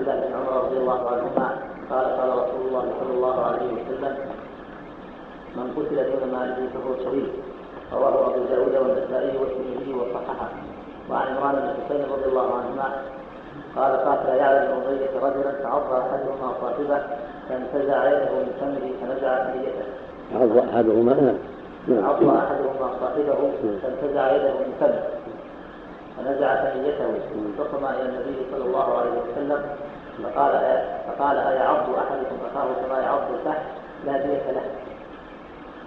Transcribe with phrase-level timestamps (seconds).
[0.00, 1.48] الله بن عمر رضي الله عنهما
[1.90, 4.14] قال قال رسول الله صلى الله عليه وسلم
[5.56, 7.28] من قتل دون ماله فهو شهيد
[7.92, 10.48] رواه أبو داود والنسائي والترمذي وصححه
[11.10, 12.88] وعن عمران بن حسين رضي الله عنهما
[13.76, 17.00] قال قاتل يعلم بن أمية رجلا فعض أحدهما صاحبه
[17.48, 19.86] فانتزع يده من فمه فنزع ثنيته.
[20.34, 21.14] عض أحدهما
[21.88, 22.04] نعم.
[22.04, 25.02] عض أحدهما صاحبه فانتزع يده من فمه
[26.16, 27.06] فنزع ثنيته
[27.72, 29.62] ثم إلى النبي صلى الله عليه وسلم
[30.22, 33.62] فقال فقال أيعض أحدكم أخاه كما يعض الفحل
[34.06, 34.62] لا دية له.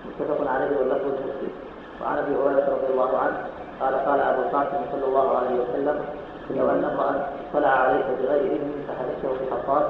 [0.05, 1.51] متفق عليه واللفظ المسلم
[2.01, 3.37] وعن أبي هريرة رضي الله عنه
[3.81, 6.05] قال قال أبو القاسم صلى الله عليه وسلم
[6.49, 9.89] لو أن امرا طلع عليك بغير اذن فحدثته في حصاة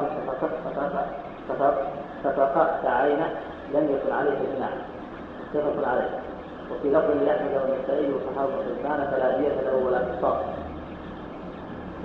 [2.23, 3.35] ففقأت عينه
[3.73, 4.69] لم يكن عليك جناح.
[5.53, 6.09] متفق عليه.
[6.71, 10.43] وفي لفظ لأحمد والنسائي وصحابه سلمان فلا دية له ولا قصاص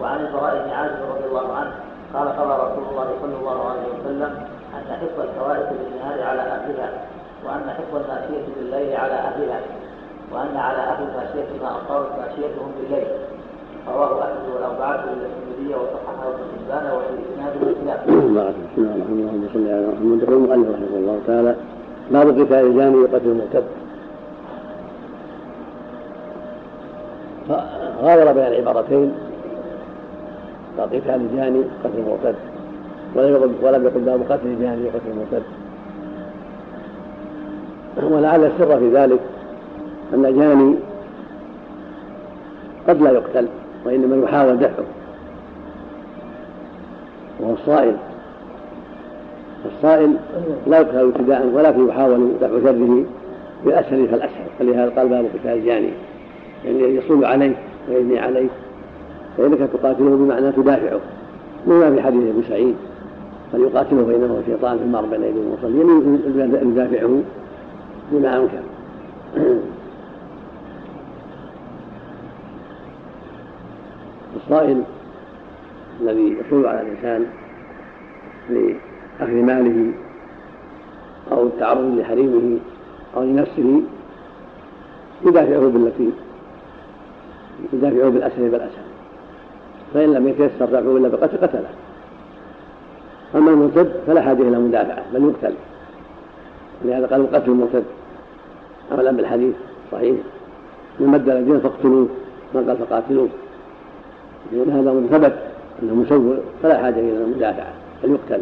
[0.00, 4.32] وعن البراء بن عازب رضي الله عنه قال قال رسول الله صلى الله عليه وسلم
[4.76, 6.90] أن حفظ الكوارث بالنهار على أهلها
[7.46, 9.60] وأن حفظ الماشيه بالليل على أهلها
[10.32, 13.06] وأن على أهل الماشيه ما اصابت ماشيتهم بالليل
[13.88, 18.00] رواه أحمد والأربعة الترمذي وصححه ابن حبان وفي اسناده خلاف.
[18.06, 20.22] بسم الله اللهم صل على محمد
[20.74, 21.54] رحمه الله تعالى
[22.10, 23.64] باب قتال الجاني وقتل المرتد.
[28.02, 29.27] غاير بين العبارتين
[30.84, 32.34] قتال الجاني قتل المرتد.
[33.62, 35.42] ولم يقل باب قتل الجاني وقتل المرتد.
[38.12, 39.20] ولعل السر في ذلك
[40.14, 40.74] أن الجاني
[42.88, 43.46] قد لا يقتل
[43.84, 44.84] وإنما يحاول دفعه.
[47.40, 47.96] وهو الصائل.
[49.76, 50.16] الصائل
[50.66, 53.04] لا يقتل ابتداء ولكن يحاول دفع شره
[53.64, 55.90] بالأسهل فالأسهل فلهذا قال باب قتال الجاني.
[56.64, 57.54] يعني يصول عليه
[57.88, 58.48] ويبني عليه.
[59.38, 61.00] فإنك تقاتله بمعنى تدافعه
[61.66, 62.74] مما في حديث أبي سعيد.
[63.52, 65.88] قد يقاتله بينه وشيطان في بين يديه المصلين
[66.70, 67.22] يدافعه
[68.12, 68.60] بما امكن
[74.36, 74.82] الصائل
[76.00, 77.26] الذي يحول على الإنسان
[78.50, 79.92] لأخذ ماله
[81.32, 82.58] أو التعرض لحريمه
[83.16, 83.82] أو لنفسه
[85.26, 86.10] يدافعه بالتي
[87.72, 88.87] يدافعه بالأسهل بالأسهل
[89.94, 91.68] فإن لم يتيسر دفعه إلا بقتل قتله.
[93.34, 95.54] أما المرتد فلا حاجة إلى مدافعة بل يقتل.
[96.84, 97.84] لهذا قال قتل المرتد.
[98.92, 99.54] عملا بالحديث
[99.92, 100.16] صحيح.
[101.00, 102.08] من مد الدين فاقتلوه
[102.54, 103.28] من قال فقاتلوه.
[104.52, 105.38] لأن هذا من ثبت
[105.82, 107.72] أنه مسوء فلا حاجة إلى المدافعة
[108.04, 108.40] بل يقتل.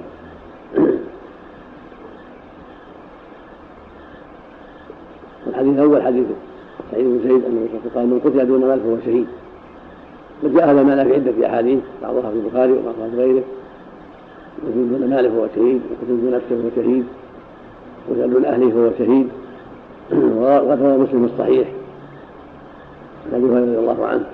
[5.47, 6.27] الحديث الأول حديث
[6.93, 9.27] سعيد بن زيد أنه قال من قتل دون مال فهو شهيد.
[10.43, 13.43] وجاء هذا المعنى في عدة أحاديث بعضها في البخاري وبعضها في غيره.
[14.63, 17.05] وقتل دون ماله فهو شهيد وقتل دون نفسه فهو شهيد
[18.09, 19.29] وقتل دون أهله فهو شهيد.
[20.13, 21.69] روى مسلم الصحيح.
[23.33, 24.25] عن أبي هريرة رضي الله عنه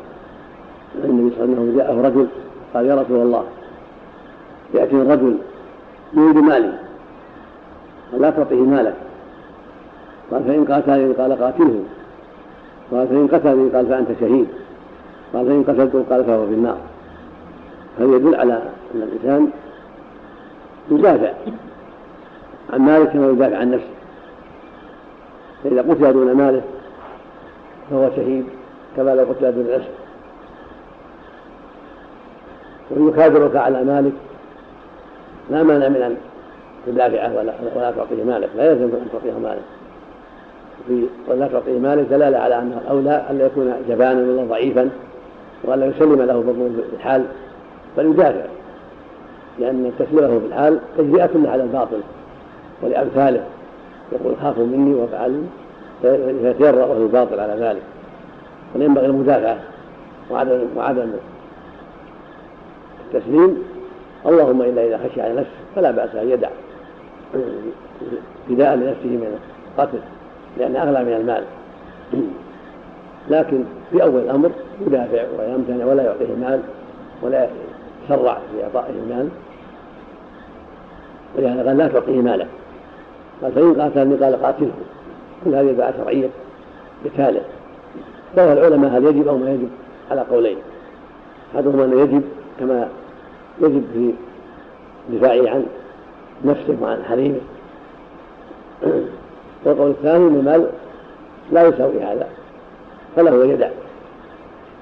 [1.05, 2.27] عن النبي صلى الله عليه وسلم جاءه رجل
[2.75, 3.45] قال يا رسول الله
[4.75, 5.37] يأتي الرجل
[6.15, 6.73] يريد مالي
[8.12, 8.95] قال لا تعطيه مالك.
[10.31, 11.83] قال فإن قاتلني قال قاتله
[12.91, 14.47] قال فإن قتلني قال فأنت شهيد.
[15.32, 16.78] قال فان قتلته قال فهو في النار.
[17.98, 18.54] هذا يدل على
[18.94, 19.50] أن الإنسان
[20.91, 21.32] يدافع
[22.72, 23.87] عن ماله كما يدافع عن نفسه.
[25.65, 26.62] فإذا قتل دون ماله
[27.91, 28.44] فهو شهيد
[28.97, 29.93] كما لو قتل دون نفسه.
[32.91, 34.12] وإن يكابرك على مالك
[35.50, 36.16] لا مانع من أن
[36.87, 38.49] تدافعه ولا ولا تعطيه مالك.
[38.56, 39.62] لا يلزم أن تعطيه مالك.
[41.28, 44.91] ولا تعطيه مالك دلالة على أنه الأولى ألا يكون جبانا ولا ضعيفا.
[45.65, 47.25] وألا يسلم له في الحال
[47.97, 48.45] بل يدافع
[49.59, 52.00] لأن تسليمه في الحال تجزئة على الباطل
[52.83, 53.45] ولأمثاله.
[54.12, 55.43] يقول خافوا مني وافعلوا
[56.03, 57.83] فيتجرأ له الباطل على ذلك.
[58.73, 59.59] فينبغي المدافعة
[60.31, 61.11] وعدم وعدم
[63.06, 63.62] التسليم.
[64.26, 66.49] اللهم إلا إذا خشي على نفسه فلا بأس أن يدع
[68.49, 69.38] فداء لنفسه من
[69.79, 69.99] القتل
[70.59, 71.44] لأن أغلى من المال.
[73.31, 74.50] لكن في أول الأمر
[74.87, 76.61] يدافع ويمتنع ولا يعطيه المال
[77.23, 77.49] ولا
[78.05, 79.29] يسرع في إعطائه المال.
[81.37, 82.49] ولهذا قال لا تعطيه مالك
[83.43, 84.73] قال فإن قاتلني قال قاتله.
[85.44, 86.29] كل هذه دعاء شرعية
[87.05, 87.43] قتاله.
[88.37, 89.69] ذهب العلماء هل يجب أو ما يجب؟
[90.11, 90.56] على قولين.
[91.55, 92.23] أحدهما أنه يجب
[92.61, 92.88] كما
[93.61, 94.12] يجب في
[95.12, 95.67] دفاعه عن
[96.44, 97.40] نفسه وعن حريمه.
[99.64, 100.67] والقول الثاني أن المال
[101.52, 102.28] لا يساوي هذا
[103.17, 103.69] فله يدع.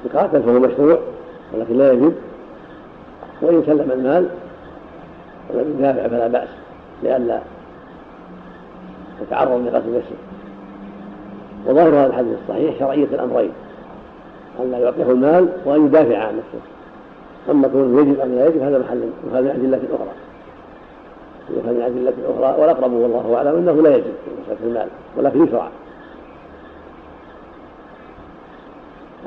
[0.05, 0.99] القاتل فهو مشروع
[1.55, 2.15] ولكن لا يجب
[3.43, 4.29] وإن سلم المال
[5.51, 6.49] ولم يدافع فلا بأس
[7.03, 7.41] لئلا
[9.23, 10.17] يتعرض لقتل نفسه.
[11.67, 13.51] وظاهر هذا الحديث الصحيح شرعية الأمرين
[14.61, 16.61] أن لا يعطيه المال وأن يدافع عن نفسه.
[17.51, 20.13] أما كونه يجب أم لا يجب هذا محل يؤخذ من أدلة أخرى
[21.51, 24.13] يؤخذ من أدلة أخرى والأقرب والله أعلم أنه لا يجب
[24.47, 25.69] في المال ولكن يشرع.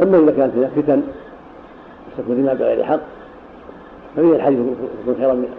[0.03, 1.03] أما إذا كانت هناك فتن
[2.17, 2.99] تكون دماء بغير حق
[4.15, 4.59] ففيه الحديث
[5.01, 5.49] يكون خيرا من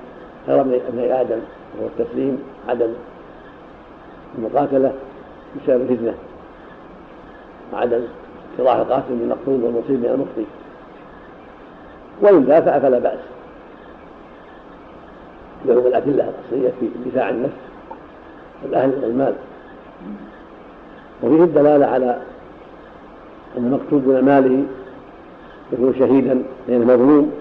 [0.46, 1.38] خيرا من ابن آدم
[1.78, 2.38] وهو التسليم
[2.68, 2.88] عدم
[4.38, 4.92] المقاتلة
[5.56, 6.14] بسبب الفتنة
[7.72, 8.00] وعدم
[8.54, 10.46] اتضاح القاتل من المقتول والمصيب من المخطي
[12.20, 13.18] وإن دافع فلا بأس.
[15.66, 17.54] لعموم الأدلة الأصلية في دفاع النفس
[18.62, 19.34] والأهل والمال.
[21.22, 22.18] وفيه الدلالة على
[23.58, 24.64] أن المقتول دون ماله
[25.72, 27.32] يكون شهيدا لأنه مظلوم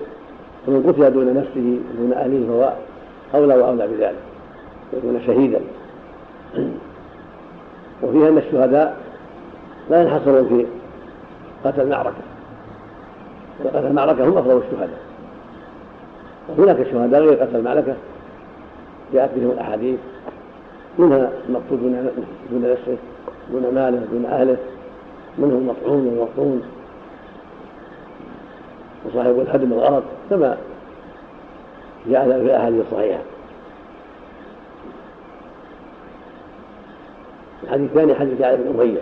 [0.68, 2.74] ومن قتل دون نفسه دون أهله فهو
[3.42, 4.15] أولى وأولى بذلك
[4.94, 5.60] يكون شهيدا.
[8.04, 8.98] وفيها أن الشهداء
[9.89, 10.65] لا ينحصرون في
[11.69, 12.21] قتل المعركة
[13.65, 15.00] قتل المعركة هم أفضل الشهداء.
[16.50, 17.95] وهناك شهداء غير قتل المعركة
[19.13, 20.00] جاءت بهم الأحاديث
[21.00, 21.80] منها المقتول
[22.51, 22.98] دون نفسه
[23.51, 24.57] دون ماله دون أهله.
[25.38, 26.62] منهم المطعون والمطعون.
[29.06, 30.57] وصاحب الهدم والغرض كما
[32.07, 33.21] جاء في الأحاديث الصحيحة
[37.63, 39.00] الحديث الثاني حديث جعل بن أمية.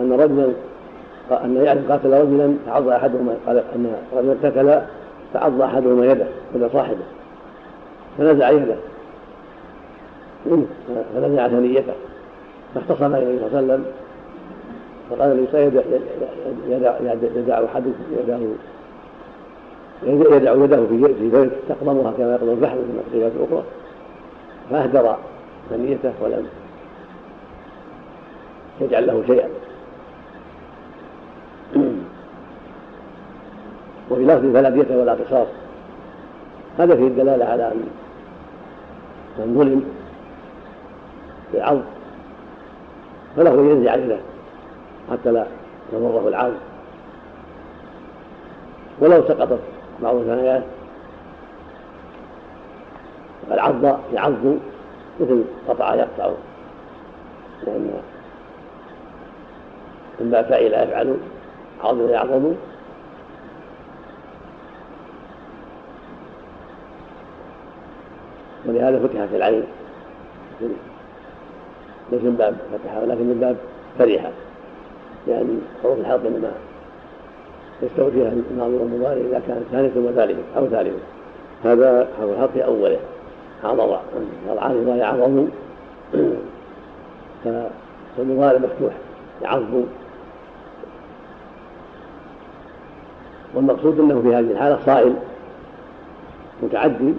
[0.00, 0.52] أن رجلا
[1.44, 4.86] أن يعلم قاتل رجلا فعض أحدهما قال أن رجلا قتل
[5.34, 7.04] فعض أحدهما يده يد صاحبه
[8.18, 8.76] فنزع يده.
[10.46, 10.66] منه
[11.14, 11.92] فنزع ثنيته
[12.74, 13.84] فاختصم النبي صلى الله عليه وسلم
[15.10, 15.82] فقال الإنسان
[17.36, 18.38] يدع أحدكم يده
[20.36, 23.64] يدع يده في في ذلك تقضمها كما يقضم الفحم في الروايات الأخرى.
[24.70, 25.16] فأهدر
[25.70, 26.46] ثنيته ولم
[28.80, 29.48] يجعل له شيئا.
[34.10, 35.46] وفي لفظ فلا دية ولا قصاص.
[36.78, 37.82] هذا فيه الدلالة على أن
[39.38, 39.84] من ظلم
[41.52, 41.82] بالعرض
[43.36, 44.18] فله أن ينزع يده
[45.10, 45.46] حتى لا
[45.92, 46.56] تضره العرض
[49.00, 49.60] ولو سقطت
[50.02, 50.62] بعض الثنايات
[53.52, 54.58] العض يعض
[55.20, 56.30] مثل قطع يقطع
[57.66, 58.02] لأن
[60.20, 61.16] مما فعل يفعل
[61.84, 62.54] عض يعظم.
[68.66, 69.64] ولهذا فتحت العين.
[72.12, 73.56] ليس من باب فتحها ولكن من باب
[73.98, 74.30] فرحة.
[75.28, 75.48] يعني
[75.82, 76.52] حروف الحلق إنما
[77.82, 80.98] يستوي فيها الماضي والمضارع إذا كانت ثانية وثالثة أو ثالثة
[81.64, 82.98] هذا حرف الحلق في أوله.
[83.64, 83.98] عضض
[84.52, 85.48] العارضة يعظم.
[88.16, 88.92] فالمضارع مفتوح
[89.42, 89.84] يعظم.
[93.54, 95.14] والمقصود أنه في هذه الحالة صائل
[96.62, 97.14] متعدي.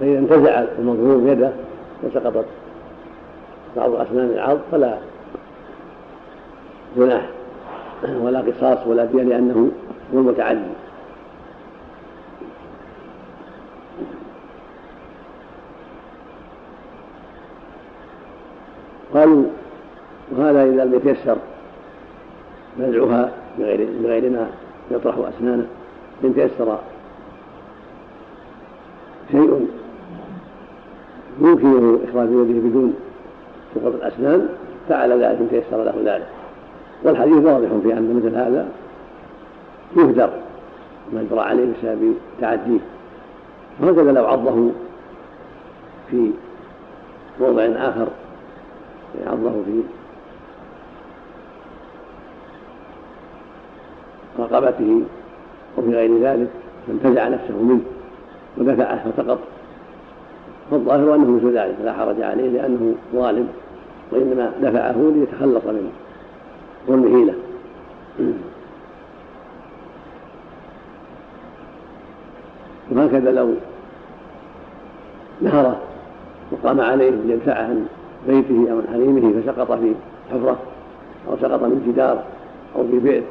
[0.00, 1.50] فإذا انتزع المظلوم يده
[2.02, 2.44] وسقطت
[3.78, 4.98] بعض أسنان العرض فلا
[6.96, 7.28] جناح
[8.20, 9.70] ولا قصاص ولا دية لأنه
[10.14, 10.60] هو المتعدي
[19.14, 19.44] قالوا
[20.30, 21.36] وهذا إذا لم يتيسر
[22.78, 24.46] نزعها بغير بغير ما
[24.90, 25.66] يطرح أسنانه
[26.24, 26.78] إن تيسر
[29.30, 29.68] شيء
[31.40, 32.94] يمكنه إخراج يده بدون
[33.74, 34.48] سقوط الأسنان
[34.88, 36.26] فعل ذلك إن تيسر له ذلك.
[37.04, 38.68] والحديث واضح في أن مثل هذا
[39.96, 40.30] يهدر
[41.12, 42.80] ما يجرى عليه بسبب تعديه.
[43.80, 44.70] وهكذا لو عضه
[46.10, 46.30] في
[47.40, 48.08] موضع آخر
[49.26, 49.82] عضه في
[54.38, 55.02] رقبته
[55.78, 56.48] وفي غير ذلك
[56.86, 57.80] فانتزع نفسه منه
[58.56, 59.38] ودفعه فسقط
[60.70, 63.48] فالظاهر أنه مثل ذلك لا حرج عليه لأنه ظالم
[64.12, 65.90] وإنما دفعه ليتخلص منه
[66.88, 67.34] ظلمه له
[72.90, 73.54] وهكذا لو
[75.40, 75.80] نهره
[76.52, 77.86] وقام عليه ليدفعه عن
[78.28, 79.94] بيته أو عن حريمه فسقط في
[80.32, 80.58] حفرة
[81.28, 82.22] أو سقط من جدار
[82.76, 83.22] أو في بئر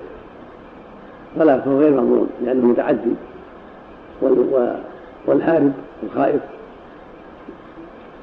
[1.36, 3.13] فلا فهو غير مضمون لأنه متعدي
[5.27, 5.72] والحارب
[6.03, 6.41] الخائف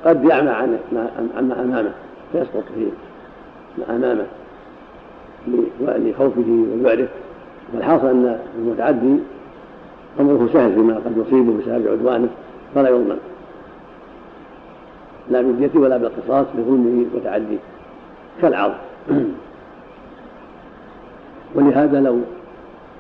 [0.05, 1.93] قد يعمى عن ما أمامه
[2.33, 2.89] فيسقط في
[3.79, 4.27] ما أمامه
[5.81, 7.09] لخوفه وذعره
[7.75, 9.17] والحاصل أن المتعدي
[10.21, 12.29] أمره سهل فيما قد يصيبه بسبب عدوانه
[12.75, 13.19] فلا يضمن
[15.31, 17.59] لا بالدية ولا بالقصاص لظلمه وتعديه.
[18.43, 18.75] كالعرض.
[21.55, 22.21] ولهذا لو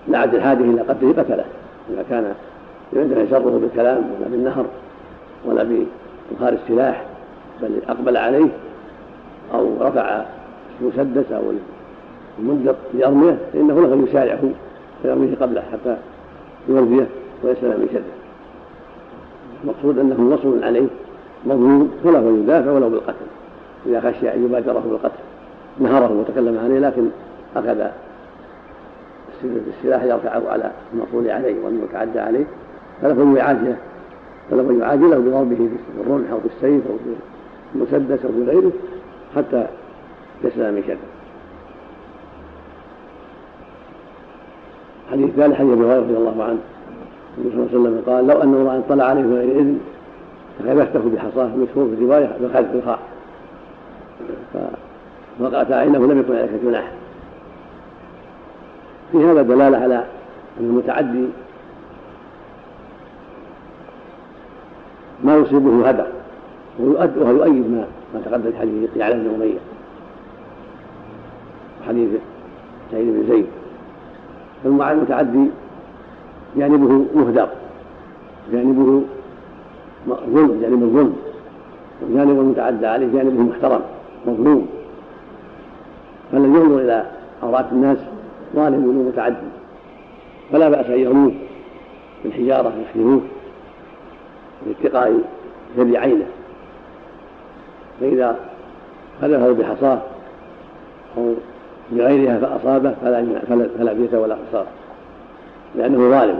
[0.08, 1.44] لعد الحاجة إلى قتله قتله.
[1.90, 2.34] إذا كان
[2.92, 4.66] ينتهي شره بالكلام ولا بالنهر
[5.44, 5.62] ولا
[6.30, 7.04] بإظهار السلاح
[7.62, 8.48] بل أقبل عليه
[9.54, 10.24] أو رفع
[10.80, 11.42] المسدس أو
[12.38, 14.50] المنذر ليرميه فإنه له أن يسارعه
[15.02, 15.96] فيرميه قبله حتى
[16.68, 17.06] يرضيه
[17.42, 18.24] ويسلم من شده
[19.64, 20.86] المقصود أنه نصر عليه
[21.46, 23.26] مظلوم فله أن يدافع ولو بالقتل.
[23.86, 25.18] إذا خشي أن يبادره بالقتل
[25.80, 27.08] نهره وتكلم عليه لكن
[27.56, 27.86] أخذ
[29.44, 32.44] السلاح يرفعه على المقول عليه والمتعدى عليه
[33.02, 33.76] فله أن يعاجله
[34.50, 36.96] فله أن يعاجله بضربه بالرمح أو بالسيف أو
[37.74, 38.72] بالمسدس أو بغيره
[39.36, 39.66] حتى
[40.44, 40.96] يسلم من شره.
[45.10, 46.58] حديث ثالث حديث أبي هريرة رضي الله عنه.
[47.38, 49.78] النبي صلى الله عليه وسلم قال لو أن امرأ طلع عليه بغير إذن
[50.58, 52.98] فخلفته بحصاة مشهور في الروايه بخلف الخاء
[55.38, 56.92] فوقعت عينه لم يكن عليك جناح.
[59.12, 60.04] في هذا دلالة على
[60.60, 61.24] أن المتعدي
[65.24, 66.06] ما يصيبه هدر
[66.80, 69.58] ويؤيد ما ما تقدم حديث يعلم بن أمية.
[71.82, 72.08] وحديث
[72.90, 73.46] سعيد بن زيد.
[74.66, 75.46] المتعدي
[76.56, 77.48] جانبه مهدر
[78.52, 79.02] جانبه
[80.08, 81.16] ظلم جانب الظلم
[82.02, 83.80] وجانب المتعدى عليه جانبه محترم
[84.26, 84.66] مظلوم.
[86.32, 87.06] فالذي ينظر إلى
[87.42, 87.98] عورات الناس
[88.56, 89.36] ظالم ومتعدي
[90.52, 91.32] فلا بأس أن يرموه
[92.24, 93.20] بالحجارة يحجروه.
[94.66, 95.20] لاتقاء
[95.78, 96.26] ذري عينه.
[98.00, 98.36] فإذا
[99.20, 99.98] خلفه بحصاه
[101.16, 101.34] أو
[101.92, 103.26] بغيرها فأصابه فلا
[103.78, 104.66] فلا بيت ولا قصاص
[105.76, 106.38] لأنه ظالم.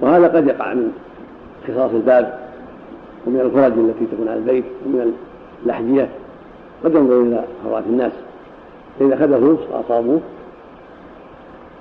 [0.00, 0.92] وهذا قد يقع من
[1.68, 2.38] قصاص الباب
[3.26, 5.14] ومن الفرج التي تكون على البيت ومن
[5.66, 6.08] الأحجية
[6.84, 8.12] قد ينظر إلى عورات الناس.
[8.98, 10.20] فإذا خذفوه وأصابوه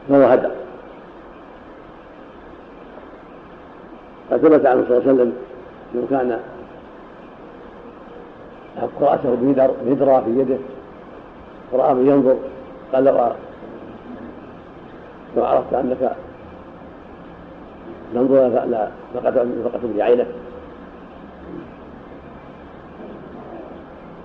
[0.09, 0.47] فهو هدى
[4.31, 5.33] قد ثبت عنه صلى الله عليه وسلم
[5.95, 6.39] إنه كان
[8.77, 9.35] يحك رأسه
[9.85, 10.57] بهدرة في يده
[11.71, 12.35] ورأى من ينظر
[12.93, 13.31] قال لو
[15.38, 16.15] لو عرفت أنك
[18.13, 20.27] تنظر لا فقتل بعينك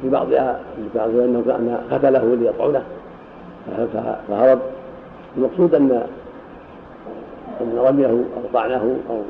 [0.03, 0.61] في بعضها
[0.95, 2.83] إنه كان قتله ليطعنه
[4.29, 4.59] فهرب.
[5.37, 6.03] المقصود ان
[7.61, 9.23] أن رميه أو طعنه أو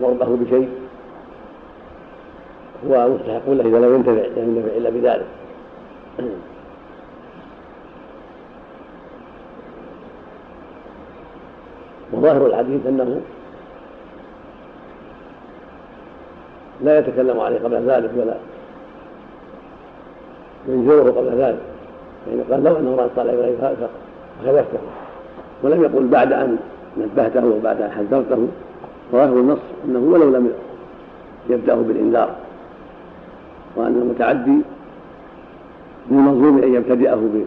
[0.00, 0.68] ضربه بشيء
[2.90, 5.26] هو مستحق له اذا لم ينتفع لم ينتفع إلا بذلك.
[12.12, 13.20] وظاهر الحديث أنه
[16.82, 18.36] لا يتكلم عليه قبل ذلك ولا
[20.68, 21.60] ينجره قبل ذلك.
[22.26, 23.56] فإن قال لو أنه طلع إليه
[24.42, 24.78] فخلفته
[25.62, 26.58] ولم يقل بعد أن
[26.96, 28.48] نبهته وبعد أن حذرته.
[29.12, 30.50] ظاهر النص أنه ولو لم
[31.50, 32.34] يبدأه بالإنذار
[33.76, 34.58] وأن المتعدي
[36.10, 37.44] من المظلوم أن يبتدئه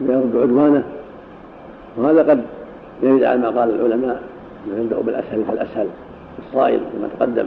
[0.00, 0.84] بيرد عدوانه.
[1.96, 2.42] وهذا قد
[3.02, 4.22] يرد على ما قال العلماء
[4.66, 5.86] أنه يبدأ بالأسهل فالأسهل
[6.38, 7.46] الصائل كما تقدم.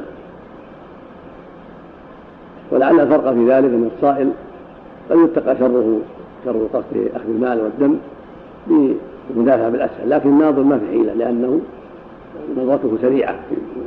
[2.72, 4.30] ولعل الفرق في ذلك أن الصائل
[5.10, 6.00] قد يتقى شره
[6.46, 7.98] شر قصد اخذ المال والدم
[8.68, 11.62] بالمدافعه بالأسهل لكن الناظر ما في حيلة لأنه
[12.58, 13.36] نظرته سريعة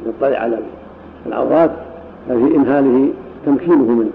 [0.06, 0.58] يطلع على
[1.26, 1.70] العورات
[2.28, 3.08] ففي امهاله
[3.46, 4.10] تمكينه من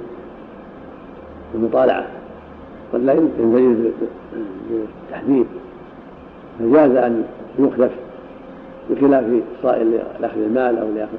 [1.55, 2.05] المطالعة.
[2.93, 3.91] قد لا ينفذ
[4.69, 5.45] بالتحديد
[6.59, 7.23] فجاز أن
[7.59, 7.91] يخلف
[8.89, 9.25] بخلاف
[9.57, 11.17] الصائل لأخذ المال أو لأخذ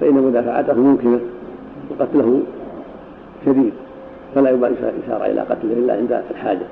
[0.00, 1.20] فإن مدافعته ممكنة
[1.90, 2.40] وقتله
[3.46, 3.72] شديد
[4.34, 4.50] فلا
[5.06, 6.66] إشارة إلى قتله إلا عند الحاجة.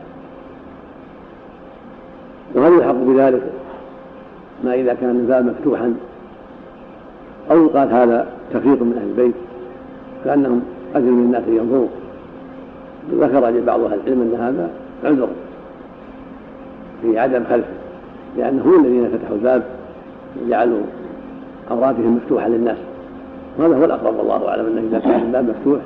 [2.54, 3.42] وهل يلحق بذلك؟
[4.64, 5.94] ما إذا كان الباب مفتوحا
[7.50, 9.34] أو يقال هذا تفريط من أهل البيت
[10.24, 10.62] كأنهم
[10.94, 11.88] أجل من الناس ينظروا
[13.12, 14.70] ذكر لبعض أهل العلم أن هذا
[15.04, 15.28] عذر
[17.02, 17.72] في عدم خلفه
[18.36, 19.62] لأنه هم الذين فتحوا الباب
[20.42, 20.80] وجعلوا
[21.70, 22.76] أوراتهم مفتوحة للناس.
[23.58, 25.80] وهذا هو الأقرب والله أعلم أنه إذا كان الباب مفتوح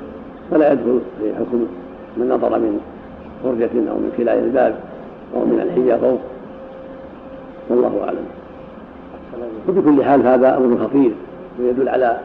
[0.51, 1.65] فلا يدخل في حكم
[2.17, 2.79] من نظر من
[3.43, 4.75] فرجة أو من خلال الباب
[5.35, 6.19] أو من الحية فوق
[7.69, 8.25] والله أعلم.
[9.69, 11.11] وبكل حال هذا أمر خطير
[11.59, 12.19] ويدل على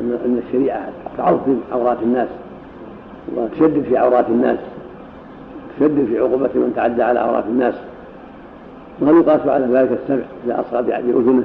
[0.00, 2.28] أن الشريعة تعظم عورات الناس
[3.36, 4.58] وتشدد في عورات الناس
[5.76, 7.74] تشدد في عقوبة من تعدى على عورات الناس.
[9.00, 11.44] وهل يقاس على ذلك السمع إذا أصغى بأذنه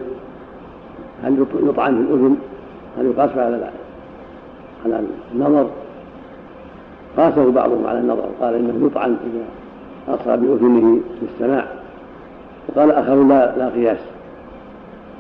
[1.24, 2.38] هل يطعن في الأذن؟
[3.00, 3.70] هل يقاس على
[4.86, 5.70] على النظر؟
[7.18, 9.44] قاسه بعضهم على النظر قال إنه يطعن إذا
[10.16, 11.66] اصغى بأذنه بالسماع
[12.68, 14.00] وقال اخر لا لا قياس.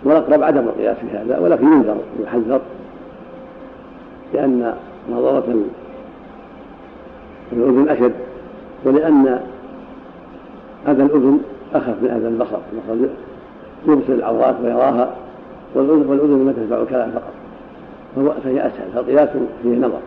[0.03, 2.61] والأقرب عدم القياس في هذا ولكن ينذر ويحذر
[4.33, 4.73] لأن
[5.11, 5.55] نظرة
[7.53, 8.13] الأذن أشد
[8.85, 9.39] ولأن
[10.87, 11.39] اذى الأذن
[11.73, 13.11] أخف من اذى البصر البصر
[13.87, 15.13] يبصر العورات ويراها
[15.75, 17.33] والاذن ما تسمع الكلام فقط
[18.15, 19.29] فهو فهي أسهل فالقياس
[19.63, 19.99] فيه نظر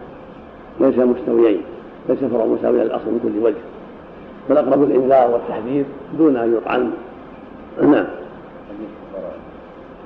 [0.80, 1.60] ليس مستويين
[2.08, 3.56] ليس فرع مساوي الأصل من كل وجه.
[4.50, 5.84] بل اقرب الإنذار والتحذير
[6.18, 6.90] دون أن يطعن.
[7.82, 8.04] نعم.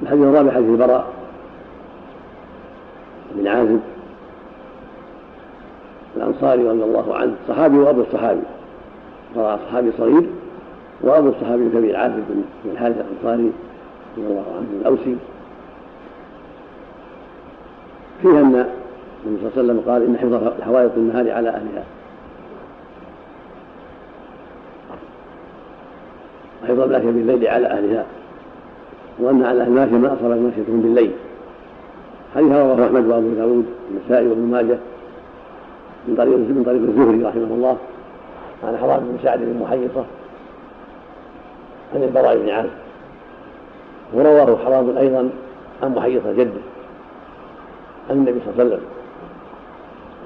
[0.04, 1.06] الحديث الرابع حديث البراء
[3.34, 3.80] بن عازب
[6.16, 8.42] الأنصاري رضي الله عنه صحابي وأبو الصحابي
[9.36, 10.26] صحابي صغير
[11.00, 12.24] وأبو الصحابي الكبير عازب
[12.64, 13.52] بن الحارث الأنصاري
[14.18, 15.16] رضي الله عنه الاوسي
[18.22, 18.66] فيها أن
[19.26, 21.84] النبي صلى الله عليه وسلم قال إن حفظ الحوائط النهار على أهلها.
[26.62, 28.04] وحفظ الماشيه بالليل على أهلها.
[29.18, 31.12] وأن على الماشيه ما اصاب ماشيتهم بالليل.
[32.34, 34.78] حديث رواه أحمد وأبو داود والنسائي وابن ماجه
[36.08, 37.76] من طريق من طريق الزهري رحمه الله
[38.64, 40.04] عن حرام بن سعد بن محيصة
[41.94, 42.70] عن البراء بن عازب.
[44.14, 45.30] ورواه حرام أيضا
[45.82, 46.60] عن محيصة جده
[48.10, 48.84] عن النبي صلى الله عليه وسلم.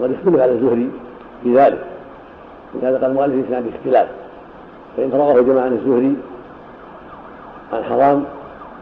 [0.00, 0.90] وقد يختلف على الزهري
[1.42, 1.84] في ذلك.
[2.74, 4.08] ولهذا قال المؤلف في اختلاف.
[4.96, 6.16] فإن رواه جماعة عن الزهري
[7.72, 8.24] عن حرام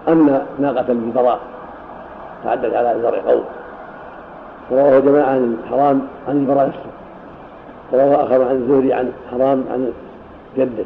[0.08, 1.40] أن ناقة للبراء
[2.44, 3.44] تعدت على زرع قوم
[4.70, 6.90] ورواه جماعة عن حرام عن البراء نفسه.
[7.92, 9.92] ورواه آخر عن الزهري عن حرام عن
[10.56, 10.84] جده.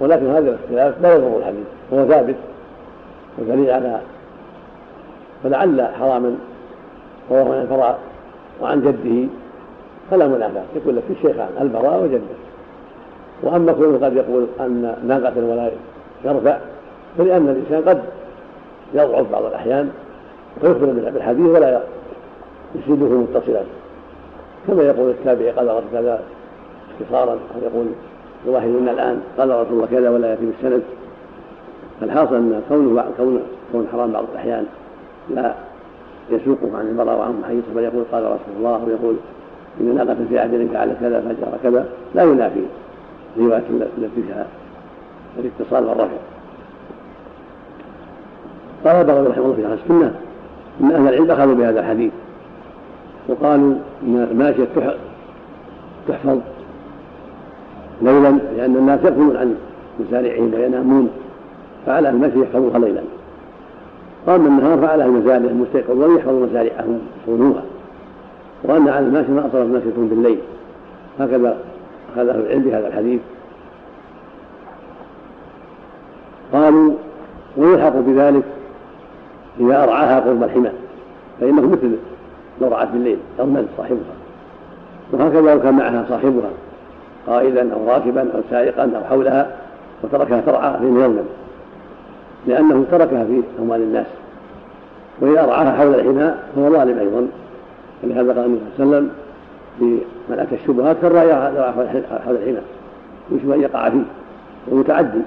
[0.00, 2.36] ولكن هذا الاختلاف لا يضر الحديث هو ثابت
[3.38, 4.00] ودليل على
[5.44, 6.36] فلعل حراما
[7.30, 7.98] رواه عن البراء
[8.62, 9.28] وعن جده
[10.10, 12.20] فلا منافاة يقول لك في الشيخان البراء وجده.
[13.42, 15.70] وأما كونه قد يقول أن ناقة ولا
[16.24, 16.56] يرفع
[17.18, 18.02] فلان الإنسان قد
[18.94, 19.90] يضعف بعض الأحيان
[20.62, 21.80] ويخبر بالحديث ولا
[22.74, 23.62] يسنده متصلا
[24.66, 26.20] كما يقول التابعي قال رسول كذا
[27.00, 27.86] اختصارا أو يقول
[28.46, 30.82] لواحد منا الآن قال رسول الله كذا ولا يأتي بالسند.
[32.00, 33.42] فالحاصل أن كونه كون
[33.72, 34.66] كون حرام بعض الأحيان
[35.30, 35.54] لا
[36.30, 39.16] يسوقه عن المرأة وعن محيصه بل يقول قال رسول الله ويقول
[39.80, 42.60] إن ناقة في عهد فعل كذا فجر كذا لا ينافي
[43.36, 43.62] الرواية
[43.98, 44.46] التي فيها
[45.38, 46.16] الاتصال والرفع
[48.84, 50.14] قال البغوي رحمه الله في السنة
[50.80, 52.12] إن أهل العلم أخذوا بهذا الحديث
[53.28, 54.66] وقالوا إن الماشيه
[56.08, 56.38] تحفظ
[58.02, 59.54] ليلا لأن الناس يغفلون عن
[60.00, 61.10] مسارعهم وينامون
[61.86, 63.02] فعلى المشي يحفظوها ليلا.
[64.26, 67.62] وأما النهار فعلى المزارع المستيقظون يحفظوا مزارعهم يصونوها.
[68.64, 70.38] وأن على الماشي ما اصابت ماشيه بالليل.
[71.20, 71.56] هكذا
[72.12, 73.20] أخذ أهل العلم بهذا الحديث.
[76.52, 76.92] قالوا
[77.56, 78.42] ويلحق بذلك
[79.60, 80.70] إذا ارعاها قرب الحمى
[81.40, 81.96] فإنه مثل
[82.60, 84.14] لو رعت بالليل يرمل صاحبها.
[85.12, 86.50] وهكذا لو كان معها صاحبها
[87.26, 89.50] قائدا أو راكبا أو سائقا أو حولها
[90.02, 91.24] وتركها ترعى فانه يرمل
[92.46, 94.06] لأنه تركها في أموال الناس.
[95.20, 97.26] وإذا رعاها حول الحمى فهو ظالم أيضا.
[98.02, 99.10] ولهذا قال النبي صلى الله عليه وسلم
[99.78, 101.34] في من أتى الشبهات كالراعي
[102.24, 102.58] حول الحمى
[103.32, 104.02] يشبه أن يقع فيه
[104.68, 105.20] ومتعدي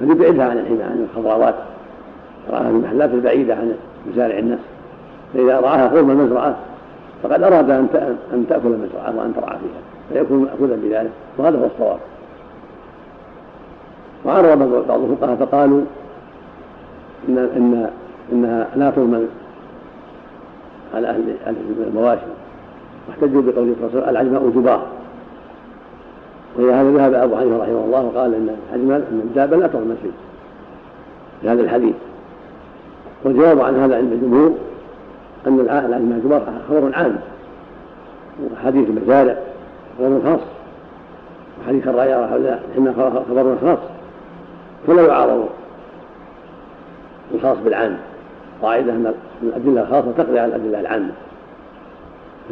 [0.00, 1.54] فليبعدها عن الحمى عن الخضراوات
[2.50, 3.74] في المحلات البعيدة عن
[4.12, 4.58] مزارع الناس.
[5.34, 6.56] فإذا رعاها قرب المزرعة
[7.22, 9.80] فقد أراد أن تأكل المزرعة وأن ترعى فيها
[10.12, 11.98] فيكون مأخوذا بذلك وهذا هو الصواب.
[14.24, 15.82] وعرض بعض الفقهاء فقالوا
[17.28, 17.90] إن إن
[18.32, 19.28] إنها لا تضمن
[20.94, 22.20] على أهل أهل المواشي.
[23.08, 24.86] واحتجوا عليه وسلم العجماء جبار.
[26.56, 30.12] وإلى هذا ذهب أبو حنيفة رحمه الله وقال إن العجماء أن الدابة لا تضمن شيء
[31.42, 31.94] في هذا الحديث.
[33.24, 34.54] والجواب عن هذا عند الجمهور
[35.46, 37.16] أن جبار خبر عام
[38.52, 39.36] وحديث المزارع
[39.98, 40.40] خبر خاص
[41.60, 42.94] وحديث الراية حين
[43.28, 43.78] خبر خاص
[44.86, 45.48] فلا يعارض
[47.34, 47.96] الخاص بالعام
[48.62, 51.10] قاعدة أن الأدلة الخاصة تقضي على الأدلة العامة.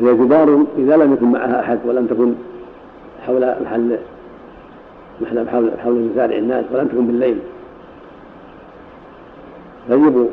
[0.00, 2.34] هي جدار إذا لم يكن معها أحد ولم تكن
[3.26, 3.98] حول محل
[5.20, 7.38] محل حول حول مزارع الناس ولم تكن بالليل.
[9.88, 10.28] فيجب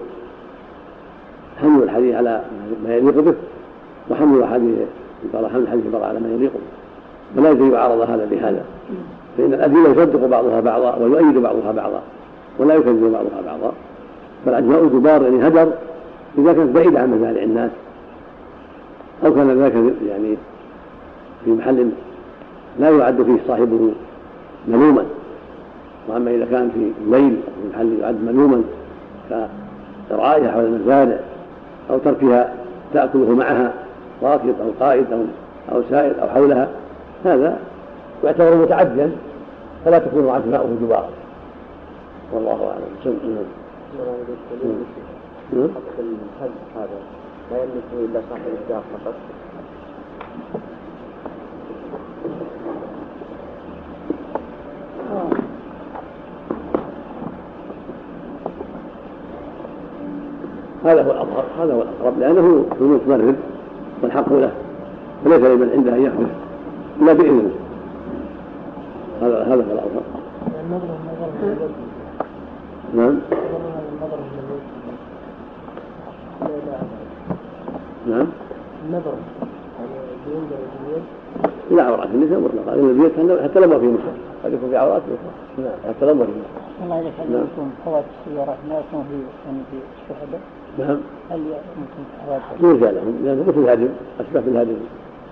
[1.61, 2.41] حمل الحديث على
[2.83, 3.33] ما يليق به
[4.09, 4.77] وحمل الحديث
[5.33, 8.63] حمل الحديث على ما يليق به ولا يجب يعارض هذا بهذا.
[9.37, 12.01] فإن الأدلة يصدق بعضها بعضا ويؤيد بعضها بعضا
[12.59, 13.73] ولا يكذب بعضها بعضا
[14.45, 15.71] فالعجماء الكبار يعني هدر
[16.37, 17.71] إذا كانت بعيدة عن مزارع الناس
[19.25, 19.73] أو كان ذاك
[20.07, 20.37] يعني
[21.45, 21.89] في محل
[22.79, 23.91] لا يعد فيه صاحبه
[24.67, 25.05] ملوما.
[26.07, 28.63] وأما إذا كان في الليل في محل يعد ملوما
[30.09, 31.19] كرعاية حول المزارع
[31.89, 32.53] أو تركها
[32.93, 33.73] تأكله معها
[34.23, 35.21] راكب أو قائد أو
[35.71, 36.67] أو سائر أو حولها.
[37.25, 37.57] هذا
[38.23, 39.11] يعتبر متعديا
[39.85, 41.09] فلا تكون عزماؤه جبارا
[42.33, 43.15] والله أعلم.
[45.53, 45.69] نعم.
[46.75, 46.99] هذا.
[47.51, 49.13] لا يملكه إلا صاحب الدار فقط.
[60.85, 63.35] هذا هو الأظهر هذا هو الأقرب لأنه في متمرد
[64.03, 64.51] والحق له
[65.25, 66.29] فليس لمن عنده أن يحدث
[67.01, 67.51] إلا بإذنه.
[69.21, 70.03] هذا هذا هو الأظهر
[72.95, 73.19] نعم.
[78.07, 78.27] نعم.
[78.89, 79.13] النظر
[81.71, 85.01] لا عورات النساء مطلقا لأن البيوت حتى لو ما في نساء قد يكون في عورات
[85.57, 85.67] نعم.
[85.87, 87.45] حتى لو ما في نساء الله يجعل نعم.
[87.53, 90.41] يكون حوادث السيارات ما يكون في يعني في الشهداء
[90.79, 90.99] نعم.
[91.31, 93.21] هل يمكن حوادث؟ يرجى لهم.
[93.23, 94.77] لأنه مثل الهدم أشبه بالهدم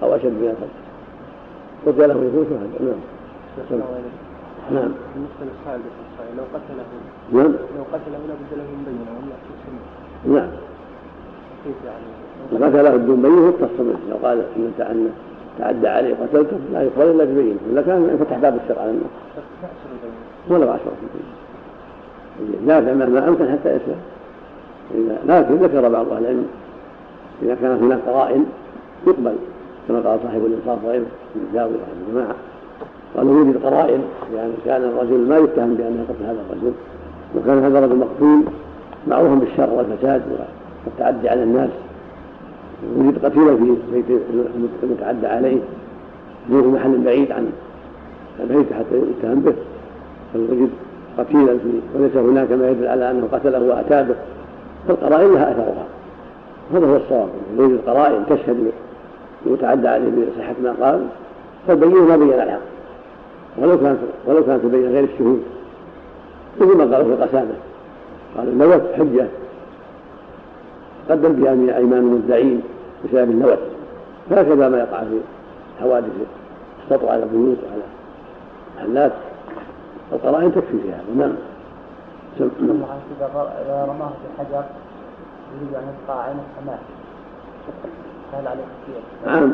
[0.04, 0.72] أو أشد من الهدم
[1.88, 2.82] يرجى لهم يكون شهداء.
[2.82, 3.02] نعم.
[4.72, 4.92] نعم.
[5.14, 5.82] بالنسبة للسائل
[6.38, 6.86] لو قتله
[7.34, 7.52] نعم.
[7.78, 10.50] لو قتله لابد له من بينة ولا نعم.
[11.64, 14.42] كيف يعني؟ قتله بدون يقتص منه لو قال
[14.80, 15.10] ان
[15.60, 19.06] تعدى عليه وقتلته لا يقبل إلا ببينه إلا كان فتح باب الشرع على الناس.
[20.50, 20.92] ولو عشرة
[22.64, 24.00] يدافع مهما أمكن حتى يسلم.
[25.28, 26.46] لكن ذكر بعض أهل العلم
[27.44, 28.46] إذا كانت هناك قرائن
[29.08, 29.36] يقبل
[29.88, 31.06] كما قال صاحب الإنصاف وغيره
[31.36, 32.36] من الجاوي رحمه الجماعه
[33.18, 34.02] قالوا يوجد قرائن
[34.36, 36.74] يعني كان الرجل ما يتهم بانه قتل هذا الرجل.
[37.36, 38.44] وكان هذا الرجل مقتول
[39.08, 40.22] معروفا بالشر والفساد
[40.86, 41.70] والتعدي على الناس.
[42.98, 44.06] وجد قتيلا في بيت
[44.84, 45.58] المتعدى عليه.
[46.48, 47.50] في محل بعيد عن
[48.40, 49.54] البيت حتى يتهم به.
[50.34, 50.70] فوجد
[51.18, 54.16] قتيلا في وليس هناك ما يدل على أنه قتله وأتى به.
[54.88, 55.86] فالقرائن لها أثرها.
[56.74, 57.30] هذا هو الصواب.
[57.58, 58.72] يوجد قرائن تشهد
[59.46, 61.08] يتعدى عليه بصحة ما قال.
[61.68, 62.60] فالبين ما بين الحق
[63.58, 65.44] ولو كانت ولو كانت تبين غير الشهود.
[66.62, 67.56] مثل ما قالوا في القسامة.
[68.38, 69.28] قال النوت حجة
[71.10, 72.62] قدم بها من أيمان المدعين
[73.06, 73.60] بسبب النوت.
[74.32, 75.20] هكذا ما يقع في
[75.82, 76.12] حوادث
[76.84, 77.84] السطو على البيوت وعلى
[78.78, 79.12] محلات
[80.14, 81.02] القرائن تكفي فيها.
[81.18, 81.36] نعم.
[82.40, 84.64] إذا رماه بحجر
[85.56, 86.80] يريد أن يبقى عين السماء
[88.34, 89.54] هل عليه كثير؟ نعم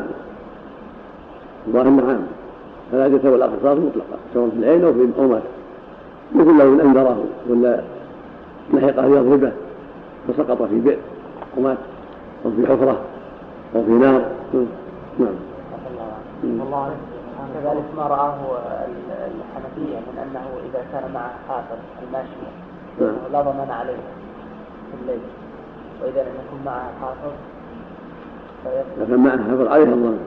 [1.66, 2.20] الظاهر نعم
[2.92, 5.38] فلا يتولى الأقصاص مطلقة سواء في العين أو في أو
[6.34, 7.80] مثل لو أنذره ولا
[8.74, 9.52] لحقه يضربه
[10.28, 10.98] فسقط في بئر
[11.56, 11.78] ومات
[12.44, 13.00] أو في حفرة.
[13.76, 14.22] أو في نار
[15.18, 15.34] نعم.
[16.44, 16.94] الله
[17.54, 18.34] كذلك ما رآه
[19.10, 22.50] الحنفية من أنه إذا كان معه حافظ الماشية
[23.00, 23.14] نعم.
[23.32, 23.96] لا ضمان عليه
[24.90, 25.20] في الليل.
[26.02, 27.32] وإذا لم يكن معه حافظ
[28.96, 30.18] إذا كان معه حافظ عليه الضمان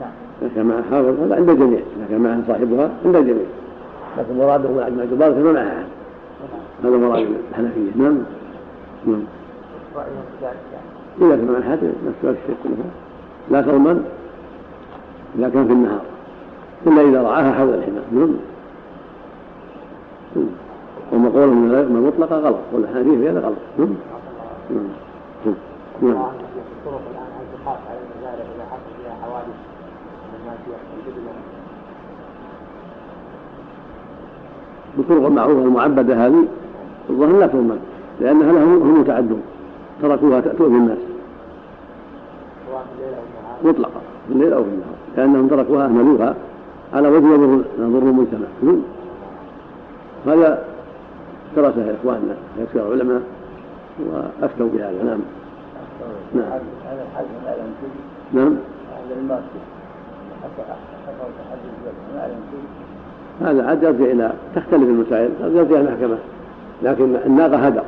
[0.00, 0.10] نعم.
[0.42, 1.80] إذا كان معه حافظ هذا عند الجميع.
[1.96, 3.46] إذا كان معه صاحبها عند الجميع.
[4.18, 5.86] لكن مراده أجمع الجبار ما معه أحد
[6.82, 6.94] نعم.
[6.94, 7.90] هذا مراد الحنفية.
[7.96, 8.18] نعم.
[9.06, 9.22] نعم.
[11.20, 12.56] إذا كان أحد نفس الشيء
[13.50, 14.04] لا صوما
[15.38, 16.00] إذا كان في النهار.
[16.86, 18.02] إلا إذا رعاها حول الحمام.
[18.12, 18.36] نعم.
[21.12, 22.58] وما قوله من المطلقة غلط.
[22.72, 23.56] والحنفية في هذا غلط.
[23.78, 23.88] نعم.
[24.70, 25.54] نعم.
[26.02, 26.22] نعم.
[34.96, 36.44] بالطرق المعروفة المعبدة هذه
[37.10, 37.78] الظاهر لا تؤمن
[38.20, 39.42] لأنها لهم هم متعدون.
[40.02, 40.98] تركوها تأتوا بالناس
[43.64, 46.34] مطلقة في الليل أو في النهار لأنهم تركوها أهملوها
[46.94, 48.46] على وجه يضر يضر المجتمع.
[50.26, 50.64] هذا
[51.56, 53.22] درسه إخواننا أكثر العلماء
[54.00, 55.20] وأفتوا بهذا نعم
[56.34, 56.60] نعم.
[58.32, 58.56] نعم.
[63.40, 66.18] هذا عاد يرجع إلى تختلف المسائل قد يرجع إلى المحكمة
[66.82, 67.82] لكن الناقة هدر.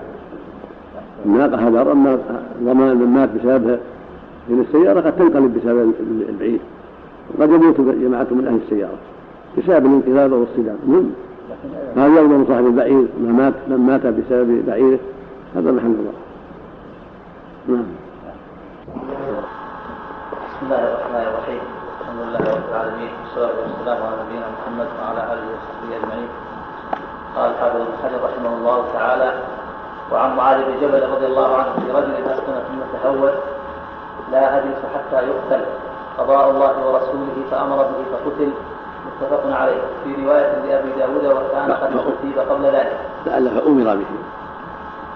[1.25, 2.19] الناقة هدر أما
[2.63, 3.79] ضمان من مات بسببها
[4.49, 5.93] من السيارة قد تنقلب بسبب
[6.29, 6.59] البعير.
[7.39, 8.99] وقد يموت جماعة من أهل السيارة
[9.59, 11.11] بسبب الانقلاب أو الصدام نعم
[11.97, 14.99] هذا يضمن صاحب البعير من مات من مات بسبب بعيره
[15.57, 16.13] هذا محل الله.
[17.69, 17.87] نعم.
[20.47, 21.63] بسم الله الرحمن الرحيم.
[22.01, 26.29] الحمد لله رب العالمين والصلاة والسلام على نبينا محمد وعلى آله وصحبه أجمعين.
[27.37, 29.31] قال الحافظ ابن حجر رحمه الله تعالى
[30.13, 33.33] وعن معاذ بن جبل رضي الله عنه في رجل أسكن ثم تهور
[34.33, 35.65] لا أجلس حتى يقتل.
[36.19, 38.51] قضاء الله ورسوله فأمر به فقتل.
[39.07, 39.81] متفق عليه.
[40.05, 42.99] في رواية لأبي داود وكان قد أصيب قبل ذلك.
[43.27, 44.05] لعل فأمر به.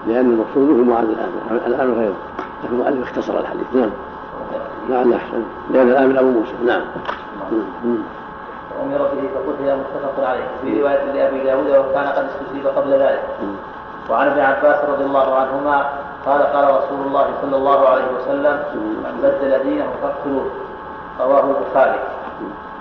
[0.07, 1.31] لأن المقصود هو معاذ الآن.
[1.65, 2.15] الآن غيره
[2.63, 3.65] لكن المؤلف اختصر الحديث.
[3.73, 3.89] نعم.
[4.89, 5.43] نعم أحسن.
[5.69, 6.53] لأن الآن أبو موسى.
[6.65, 6.81] نعم.
[8.81, 9.77] أمر به فقتل.
[9.77, 10.47] متفق عليه.
[10.61, 13.23] في رواية لأبي داود وكان قد استجيب قبل ذلك.
[14.09, 15.85] وعن ابن عباس رضي الله عنهما
[16.25, 20.45] قال قال رسول الله صلى الله عليه وسلم من بدل دينه فاقتلوه.
[21.19, 21.99] رواه البخاري.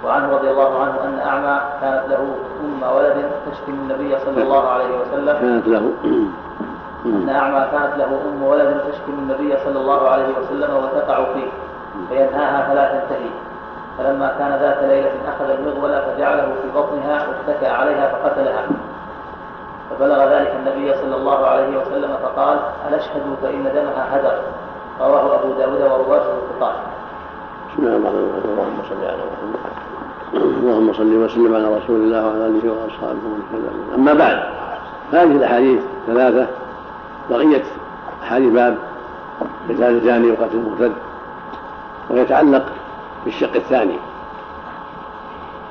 [0.05, 5.01] وعنه رضي الله عنه أن أعمى كانت له أم ولد تشكي النبي صلى الله عليه
[5.01, 5.38] وسلم.
[5.41, 5.93] كانت له
[7.07, 11.49] أن أعمى كانت له أم ولد تشكي النبي صلى الله عليه وسلم وتقع فيه
[12.09, 13.31] فينهاها فلا تنتهي.
[13.99, 18.62] فلما كان ذات ليلة أخذ المغول فجعله في بطنها واتكأ عليها فقتلها.
[19.90, 24.38] فبلغ ذلك النبي صلى الله عليه وسلم فقال أنشهد فإن دمها هدر.
[25.01, 26.74] رواه أبو داود ورواته الثقات
[27.72, 29.61] بسم الله الرحمن الرحيم اللهم صل على محمد.
[30.35, 34.38] اللهم صل وسلم على رسول الله وعلى آله وأصحابه ومن اهتدى أما بعد
[35.12, 36.46] هذه الأحاديث ثلاثة.
[37.31, 37.62] بقية
[38.22, 38.79] أحاديث باب.
[39.68, 40.92] قتال الجاني وقتل المرتد.
[42.11, 42.64] ويتعلق
[43.24, 43.98] بالشق الثاني.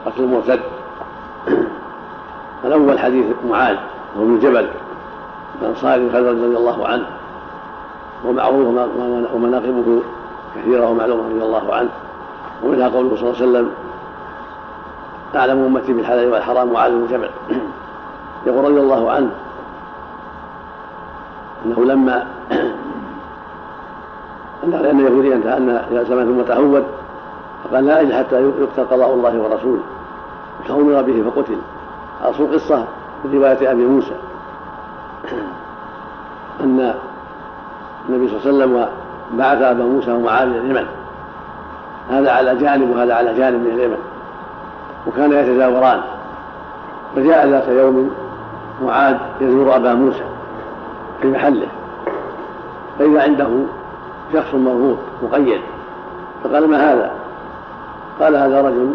[0.05, 0.59] قتل المرتد.
[2.65, 3.77] الأول حديث معاذ.
[4.17, 4.67] ابن جبل
[5.61, 7.05] الأنصاري الخزرج رضي الله عنه
[8.25, 8.67] ومعروف
[9.33, 10.01] ومناقبه
[10.55, 11.89] كثيرة ومعلومة رضي الله عنه.
[12.63, 13.71] ومنها قوله صلى الله عليه وسلم
[15.35, 17.29] أعلم أمتي بالحلال والحرام بن جبل
[18.47, 19.29] يقول رضي الله عنه
[21.65, 22.27] أنه لما
[24.63, 26.83] أن يهوديا أن زمان ثم تهود
[27.63, 29.81] فقال لا أجل حتى يقتل قضاء الله ورسوله.
[30.67, 31.57] فأمر به فقتل.
[32.23, 32.85] أصل قصة
[33.23, 34.15] في رواية أبي موسى.
[36.63, 36.95] أن
[38.09, 38.87] النبي صلى الله عليه وسلم
[39.33, 40.85] بعث أبا موسى ومعاذ إلى اليمن.
[42.09, 43.97] هذا على جانب وهذا على جانب من اليمن.
[45.07, 46.01] وكان يتزاوران.
[47.15, 48.11] فجاء ذات يوم
[48.85, 50.23] معاذ يزور أبا موسى
[51.21, 51.67] في محله.
[52.99, 53.49] فإذا عنده
[54.33, 55.61] شخص مربوط مقيد
[56.43, 57.11] فقال ما هذا؟
[58.19, 58.91] قال هذا رجل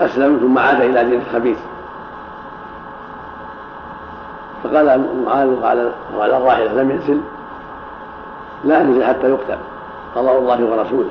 [0.00, 1.58] أسلم ثم عاد إلى دين الخبيث.
[4.64, 7.20] فقال معاذ وعلى وعلى الراحلة لم ينزل
[8.64, 9.58] لا انزل حتى يقتل
[10.14, 11.10] قضاء الله ورسوله.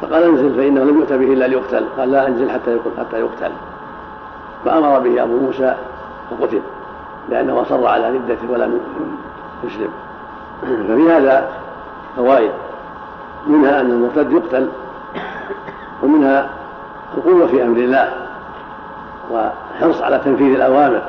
[0.00, 1.84] فقال انزل فإنه لم يؤت به إلا ليقتل.
[1.98, 3.52] قال لا انزل حتى يقتل حتى يقتل.
[4.64, 5.74] فأمر به أبو موسى
[6.30, 6.60] فقتل
[7.28, 8.80] لأنه أصر على ردته ولم
[9.64, 9.90] يسلم.
[10.88, 11.48] ففي هذا
[12.16, 12.50] فوائد
[13.46, 14.68] منها أن المرتد يقتل
[16.02, 16.48] ومنها
[17.18, 18.12] القوة في أمر الله
[19.30, 21.02] وحرص على تنفيذ الأوامر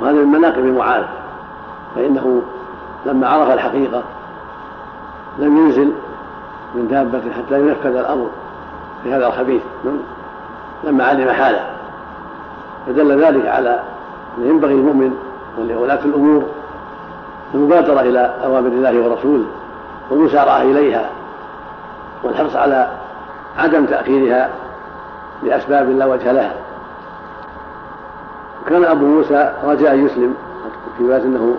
[0.00, 1.04] وهذا من مناقب معاذ
[1.96, 2.42] فإنه
[3.06, 4.02] لما عرف الحقيقة
[5.38, 5.92] لم ينزل
[6.74, 8.30] من دابة حتى ينفذ الأمر
[9.02, 9.62] في هذا الخبيث
[10.84, 11.64] لما علم حاله.
[12.86, 13.80] فدل ذلك على
[14.38, 15.16] أن ينبغي المؤمن
[15.58, 16.44] ولولاة الأمور
[17.54, 19.46] المبادرة إلى أوامر الله ورسوله
[20.10, 21.10] والمسارعة إليها
[22.22, 22.88] والحرص على
[23.58, 24.50] عدم تأخيرها
[25.42, 26.54] لأسباب لا وجه لها.
[28.66, 30.34] كان أبو موسى رجاء يسلم
[30.98, 31.56] في رواية أنه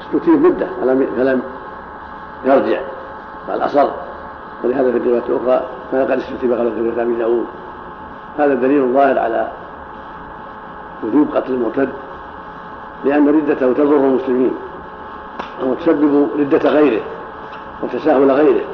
[0.00, 0.66] استتيب مدة
[1.16, 1.42] فلم
[2.44, 2.80] يرجع
[3.48, 3.90] قال أصر.
[4.64, 7.46] ولهذا في الرواية الأخرى كان قد استتيب قبل في أبي داود.
[8.38, 9.48] هذا دليل ظاهر على
[11.02, 11.88] وجوب قتل المرتد
[13.04, 14.54] لأن ردته تضر المسلمين
[15.62, 17.02] وتسبب ردة غيره
[17.82, 18.64] وتساهل غيره.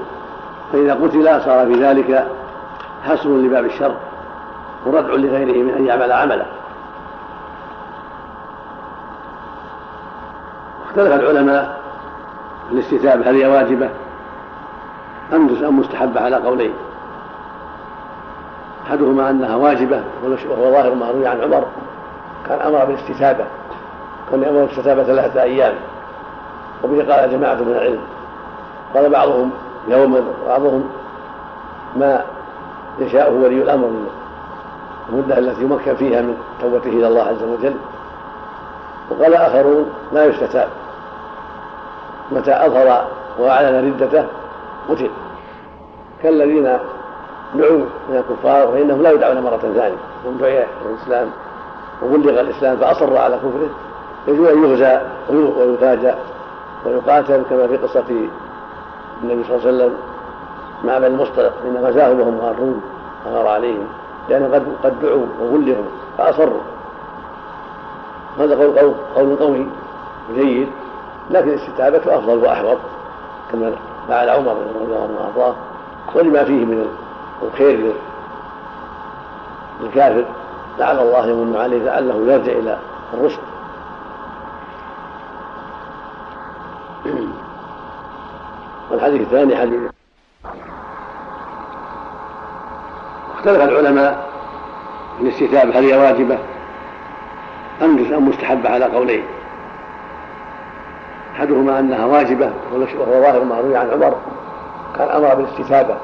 [0.73, 2.27] فإذا قتل صار في ذلك
[3.07, 3.95] حسب لباب الشر
[4.87, 6.47] وردع لغيره من أن يعمل عمله.
[10.87, 11.81] اختلف العلماء
[12.69, 13.91] في الاستتابة هل هي واجبة؟
[15.33, 16.73] أم مستحبة على قولين؟
[18.87, 21.67] أحدهما أنها واجبة وهو ظاهر ما روي عن عمر
[22.49, 23.45] كان أمر بالاستتابة
[24.31, 25.75] كان يأمر بالاستتابة ثلاثة أيام
[26.85, 28.01] وبه قال جماعة من العلم.
[28.95, 29.51] قال بعضهم
[29.89, 30.91] يوما وبعضهم
[31.97, 32.25] ما
[32.99, 33.87] يشاء ولي الأمر.
[33.87, 34.07] من
[35.09, 37.75] المدة التي يمكن فيها من توبته إلى الله عز وجل.
[39.11, 40.69] وقال آخرون لا يستتاب.
[42.33, 43.07] متى أظهر
[43.39, 44.25] وأعلن ردته
[44.89, 45.11] قتل.
[46.23, 46.79] كالذين
[47.55, 49.97] دعوا من الكفار فإنهم لا يدعون مرة ثانية.
[50.27, 51.29] هم دعي الإسلام.
[52.03, 53.71] وبلغ الإسلام فأصر على كفره.
[54.29, 56.19] يجوز أن يغزى ويفاجأ
[56.87, 58.05] ويقاتل كما في قصة
[59.23, 59.95] النبي صلى الله عليه وسلم.
[60.85, 62.81] مع بني المصطلق حين غزاهم وهم غارون
[63.25, 63.87] فغار عليهم
[64.29, 65.85] لأنهم قد قد دعوا وغلظوا
[66.19, 66.61] فأصروا.
[68.39, 69.67] هذا قول قول, قوي
[70.35, 70.69] جيد
[71.31, 72.79] لكن الاستتابة أفضل وأحوط
[73.53, 73.73] كما
[74.09, 75.55] فعل عمر رضي الله عنه وأرضاه
[76.15, 76.87] ولما فيه من
[77.43, 77.95] الخير
[79.81, 80.25] للكافر
[80.79, 82.79] لعل الله يمن عليه لعله يرجع إلى
[83.15, 83.39] الرشد.
[88.91, 89.96] والحديث الثاني حديث
[93.47, 94.27] اختلف العلماء
[95.19, 96.39] في الاستتابة هل هي واجبة
[97.83, 99.25] أم مستحبة على قولين.
[101.37, 104.15] أحدهما أنها واجبة وهو ظاهر ما روي عن عمر
[104.99, 105.97] كان أمر بالاستتابة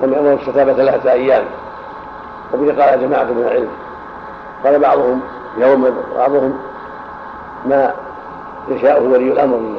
[0.00, 1.44] كان أمر بالاستتابة ثلاثة أيام
[2.54, 3.68] وبه قال جماعة من العلم.
[4.64, 5.20] قال بعضهم
[5.58, 6.58] يوم بعضهم
[7.66, 7.94] ما
[8.68, 9.76] يشاءه ولي الأمر من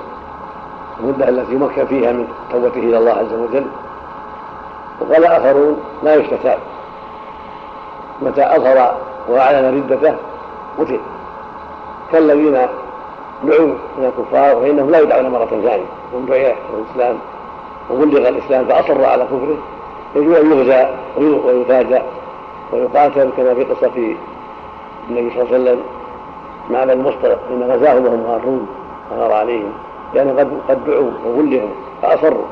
[1.00, 3.68] المدة التي يمكن فيها من توبته إلى الله عز وجل.
[5.02, 6.60] وقال آخرون لا يستتاب.
[8.22, 8.98] متى أظهر
[9.30, 10.16] وأعلن ردته
[10.80, 11.00] قتل.
[12.12, 12.54] كالذين
[13.44, 15.86] دعوا من الكفار فإنهم لا يدعون مرة ثانية.
[16.14, 17.18] من دعي الإسلام
[17.92, 19.58] وبلغ الإسلام فأصر على كفره.
[20.16, 20.88] يجب أن يغزى
[21.46, 22.04] ويفاجأ
[22.74, 24.16] ويقاتل كما في قصة
[25.10, 25.80] النبي صلى الله عليه وسلم
[26.70, 28.68] مع بني المصطلق حين غزاهم وهم غارون
[29.10, 29.74] فغار عليهم.
[30.14, 31.70] لأنهم قد قد دعوا وبلغوا
[32.02, 32.46] فأصروا.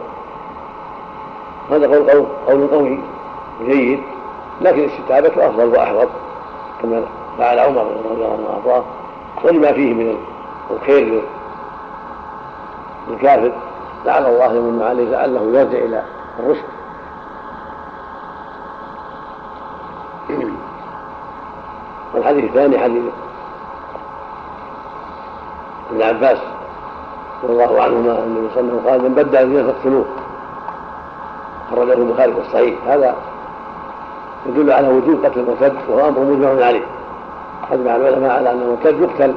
[1.72, 3.00] هذا قول قول, قول قوي
[3.66, 4.00] جيد.
[4.62, 6.08] لكن الاستتابة أفضل وأحوط
[6.82, 7.04] كما
[7.38, 8.84] فعل عمر رضي الله عنه وأرضاه.
[9.44, 10.18] ولما فيه من
[10.72, 11.24] الخير
[13.08, 13.52] للكافر
[14.06, 16.04] لعل الله يمن عليه لعله يرجع إلى
[16.40, 16.64] الرشد.
[22.14, 23.04] والحديث الثاني حديث
[25.92, 26.38] ابن عباس
[27.44, 30.06] رضي الله عنهما أن النبي صلى الله عليه وسلم قال من بدل دينه فاقتلوه
[31.72, 32.76] خرجه البخاري في الصحيح.
[32.88, 33.16] هذا
[34.46, 36.84] يدل على وجوب قتل المرتد وهو أمر مجمع عليه.
[37.72, 39.34] اجمع العلماء على أن المرتد يقتل.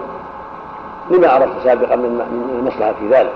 [1.11, 3.33] لما عرفت سابقا من المصلحة في ذلك.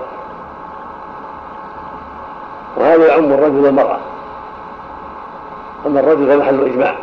[2.77, 3.97] وهذا يعم الرجل والمرأة.
[5.85, 6.95] أما الرجل فمحل اجماع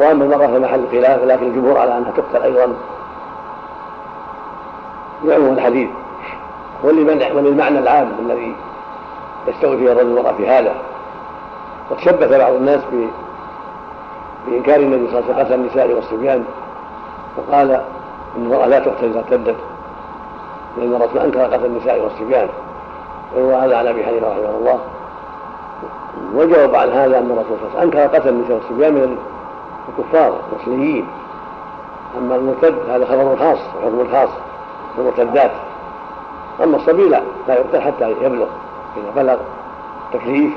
[0.00, 2.74] وأما المرأة فمحل خلاف لكن الجمهور على أنها تقتل أيضا.
[5.24, 5.88] يعم الحديث.
[6.82, 8.56] وللمعنى العام الذي
[9.46, 10.74] يستوي فيه الرجل والمرأة في هذا.
[11.90, 12.80] وتشبث بعض الناس
[14.46, 16.44] بإنكار النبي صلى الله عليه وسلم قتل النساء والصبيان.
[17.36, 17.70] وقال
[18.36, 19.56] إن المرأة لا تقتل إذا ارتدت
[20.76, 22.48] لأن الرسول أنكر قتل النساء والصبيان.
[23.36, 24.78] وهو هذا عن أبي حنيفة رحمه الله.
[26.34, 29.18] وجاوب عن هذا أن الرسول صلى الله عليه وسلم أنكر قتل النساء والصبيان من
[29.88, 31.06] الكفار المسلمين.
[32.18, 34.28] أما المرتد هذا خبر خاص وحكم خاص
[34.98, 35.50] المرتدات.
[36.62, 38.46] أما الصبي لا لا يقتل حتى يبلغ
[38.96, 39.36] إذا بلغ
[40.12, 40.52] تكليف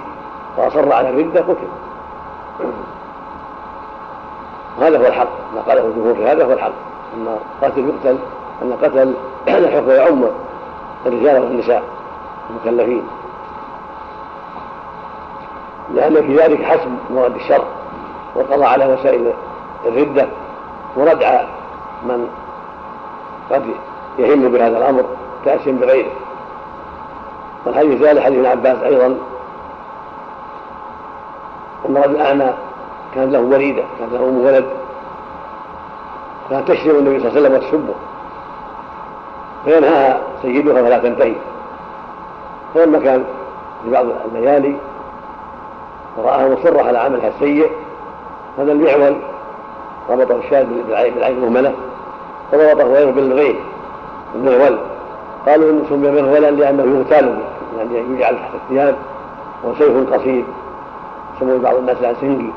[0.58, 1.68] وأصر على الردة قتل.
[4.78, 5.28] وهذا هو الحق.
[5.56, 6.72] ما قاله الجمهور في هذا هو الحق.
[7.16, 8.18] أن قاتل يقتل
[8.62, 9.14] أن قتل
[9.58, 10.24] الحكم يعم
[11.06, 11.84] الرجال والنساء
[12.50, 13.04] المكلفين.
[15.94, 17.64] لأن في ذلك حسب مراد الشر
[18.36, 19.34] والقضاء على وسائل
[19.86, 20.28] الردة
[20.96, 21.42] وردع
[22.04, 22.28] من
[23.52, 23.64] قد
[24.20, 25.06] يهم بهذا الأمر
[25.46, 26.12] تأس بغيره.
[27.66, 29.18] والحديث الثالث حديث ابن عباس أيضا.
[31.90, 32.54] أن رجل أعمى
[33.18, 34.66] كان له وليدة كان له أم ولد.
[36.50, 37.94] كانت تشتم النبي صلى الله عليه وسلم وتسبه
[39.66, 41.36] فينهاها سيدها فلا تنتهي.
[42.74, 43.24] فلما كان
[43.84, 44.76] في بعض الليالي
[46.18, 47.72] ورآها مصرة على عملها السيء
[48.58, 49.18] هذا المعول
[50.10, 51.74] ربطه الشاذ بالعين المهملة.
[52.54, 53.56] وربطه غيره بالغين
[54.36, 54.78] المغول
[55.48, 57.40] قالوا إن سمي مغولا لأنه يغتال
[57.78, 58.96] يعني يجعل تحت الثياب
[59.64, 60.44] وسيف قصير.
[61.38, 62.52] يسمون بعض الناس عن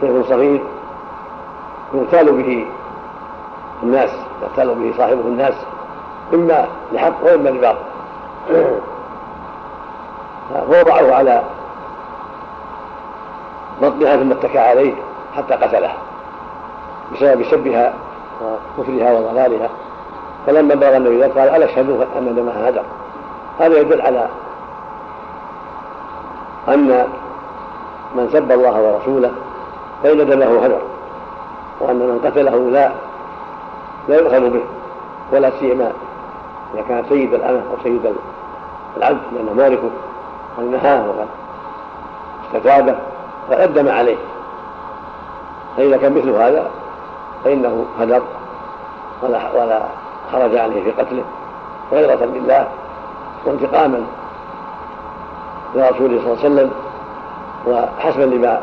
[0.00, 0.62] سيف صغير
[1.94, 2.66] يغتال به
[3.82, 4.10] الناس
[4.42, 5.54] يغتال به صاحبه الناس
[6.34, 7.78] إما لحق وإما لباطل.
[10.70, 11.42] فوضعه على
[13.82, 14.94] بطنها ثم اتكى عليه
[15.36, 15.96] حتى قتلها
[17.12, 17.94] بسبب سبها
[18.78, 19.68] وكفرها وضلالها.
[20.46, 22.82] فلما بلغ النبي ذلك قال الا اشهد أن دمها هدر
[23.60, 24.28] هذا يدل على
[26.68, 27.06] أن
[28.14, 29.30] من سب الله ورسوله
[30.02, 30.80] فان دمه هدر
[31.80, 32.92] وأن من قتله لا
[34.08, 34.62] لا يؤخذ به
[35.32, 35.92] ولا سيما
[36.74, 38.14] إذا كان سيد الأمة أو سيد
[38.96, 39.90] العبد لأنه مالكه
[40.58, 41.26] قد نهاه وقد
[42.46, 42.94] استتابه
[43.48, 44.16] فأدم عليه.
[45.76, 46.70] فإذا كان مثل هذا
[47.44, 48.22] فإنه هدر
[49.22, 49.82] ولا ولا
[50.32, 51.24] خرج عليه في قتله
[51.92, 52.68] غيرة لله
[53.44, 54.06] وانتقاما
[55.74, 56.70] لرسوله صلى الله عليه وسلم
[57.66, 58.60] وحسبا لما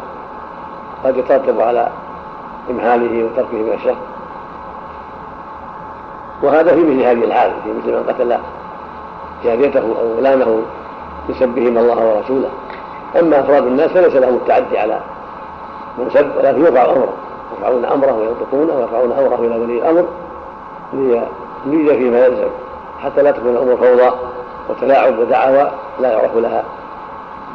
[1.04, 1.90] قد يترتب على
[2.70, 3.96] إمهاله وتركه من الشر.
[6.44, 8.38] وهذا في مثل هذه الحال في مثل من قتل
[9.44, 10.62] جاريته أو غلامه
[11.30, 12.50] يسبهم الله ورسوله.
[13.20, 15.00] أما أفراد الناس فليس لهم التعدي على
[15.98, 17.14] من سب ولكن يرفع أمره.
[17.54, 20.06] يرفعون أمره وينطقونه ويرفعون أمره إلى ولي الأمر
[21.66, 22.50] ليجد فيما يلزم.
[23.04, 24.12] حتى لا تكون الأمور فوضى
[24.70, 26.64] وتلاعب ودعوى لا يعرف لها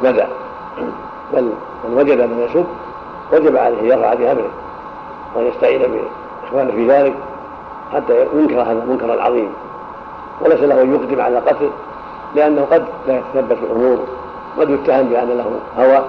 [0.03, 0.23] مدى.
[1.33, 1.49] بل
[1.83, 2.65] من وجد من يسب
[3.33, 4.49] وجب عليه يرفع بأمره
[5.35, 7.13] وأن يستعين بإخوانه في ذلك
[7.93, 9.53] حتى ينكر هذا المنكر العظيم.
[10.41, 11.69] وليس له أن يقدم على قتل
[12.35, 13.99] لأنه قد لا يتثبت الأمور
[14.59, 16.03] قد يتهم بأن له هوى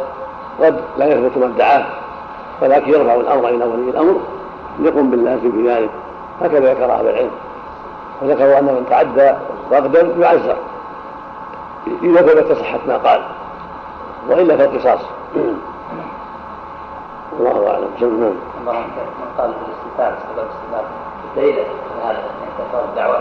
[0.60, 1.84] قد لا يثبت ما ادعاه
[2.62, 4.20] ولكن يرفع الأمر إلى ولي الأمر
[4.80, 5.90] يقوم باللازم في ذلك.
[6.40, 7.30] هكذا ذكر أهل العلم.
[8.22, 9.32] وذكروا أن من تعدى
[9.70, 10.56] فقدا يعزر
[12.02, 13.22] إذا ثبت صحة ما قال
[14.28, 15.00] وإلا فالقصاص.
[17.40, 17.88] الله أعلم.
[18.00, 18.32] نعم.
[18.66, 20.84] من قال بالاستتاب سبب استتاب
[21.36, 21.54] دليل
[22.04, 23.18] هذا من كفار الدعوة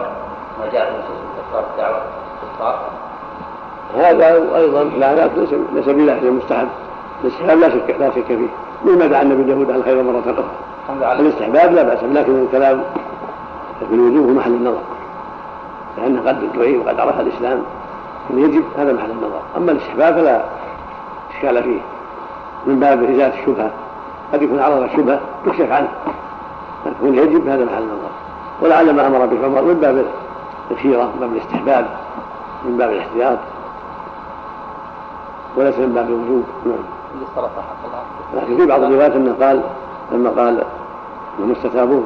[0.59, 0.99] ما جاء من
[1.38, 2.01] كفار الدعوة
[2.41, 2.80] كفار
[3.95, 5.30] هذا أيضا لا لا
[5.74, 6.67] ليس بلازم مستحب
[7.24, 8.47] الاستحباب لا شك لا شك فيه.
[8.86, 12.84] مما دعا النبي اليهود على الخير مرة أخرى؟ الاستحباب لا بأس لكن الكلام
[13.89, 14.82] في الوجوه محل النظر.
[15.97, 17.63] لأنه قد دعي وقد عرف الإسلام
[18.30, 19.41] أن يجب هذا محل النظر.
[19.57, 20.41] أما الاستحباب فلا
[21.36, 21.80] إشكال فيه
[22.65, 23.72] من باب إزالة الشبهة.
[24.34, 25.89] قد يكون عرض الشبهه يكشف عنه.
[26.86, 28.09] يكون يجب هذا محل النظر
[28.61, 30.05] ولعل ما أمر به عمر من باب
[30.71, 31.86] الخيرة من باب الاستحباب
[32.65, 33.38] من باب الاحتياط.
[35.57, 36.43] وليس من باب الوجوب.
[36.65, 36.84] نعم.
[38.36, 39.61] لكن في بعض الروايات أنه قال
[40.11, 40.63] لما قال
[41.39, 42.03] انهم استتابوه.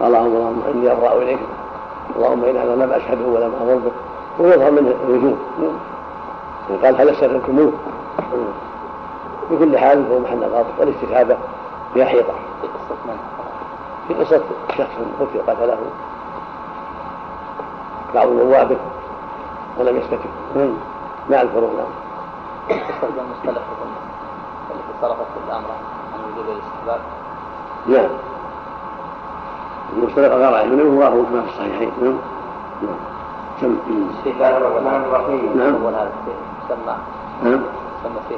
[0.00, 1.38] قال اللهم إني أبرأ إليك.
[2.16, 3.92] اللهم إن هذا لم أشهده ولم أمر به
[4.44, 5.36] ويظهر منه الوجوب.
[6.82, 7.72] قال هل استتبتموه
[9.48, 11.36] في كل حال فهو محل نظر والاستتابه
[11.94, 12.32] هي حيطه
[12.62, 13.16] في قصة من
[14.08, 14.42] في قصة
[14.78, 14.90] شخص
[15.20, 15.78] قتل قتله
[18.14, 18.76] بعض نوابه
[19.78, 20.30] ولم يستتب
[21.30, 22.02] ما أذكره نعم
[22.70, 23.62] المصطلح
[24.70, 25.70] التي صرفت الأمر
[26.14, 27.00] عن وجوب الاستحباب.
[27.86, 28.10] نعم.
[29.96, 31.92] المصطلح غير عنه وهو كما في الصحيحين.
[32.02, 32.16] نعم.
[32.82, 32.96] نعم.
[33.62, 35.52] بسم الله الرحمن الرحيم.
[35.56, 35.94] نعم.
[35.94, 36.12] هذا
[36.68, 36.96] سمى
[37.42, 37.60] نعم.
[38.02, 38.36] سمى فيه.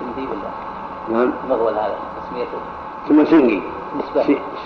[0.00, 1.32] سندي ولا؟ نعم.
[1.50, 2.58] مغول هذا تسميته.
[3.08, 3.62] ثم سنجي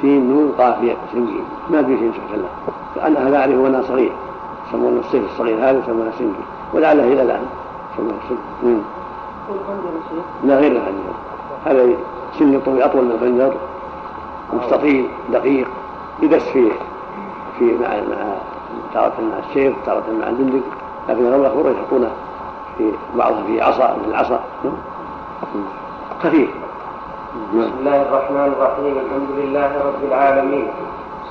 [0.00, 2.48] سين نون قافية سنجي ما في شيء الله
[2.94, 4.12] فأنا هذا أعرفه وأنا صغير.
[4.68, 7.46] يسمونه السيف الصغير هذا يسمونه سنجي ولعله إلى الآن
[7.92, 8.82] يسمونه سنجي
[10.44, 11.14] لا غير الخنجر
[11.66, 11.96] هذا
[12.38, 13.54] سن طويل أطول من الخنجر
[14.52, 15.68] مستطيل دقيق.
[16.22, 16.70] يدس في
[17.58, 18.34] في مع مع
[18.94, 20.66] تارة مع السيف تارة مع الجندق
[21.08, 22.10] لكن الأمر الأخبار يحطونه
[22.78, 24.40] في بعضها في عصا من العصا.
[25.38, 26.50] خفيف
[27.54, 28.94] بسم الله الرحمن الرحيم.
[29.04, 30.68] الحمد لله رب العالمين.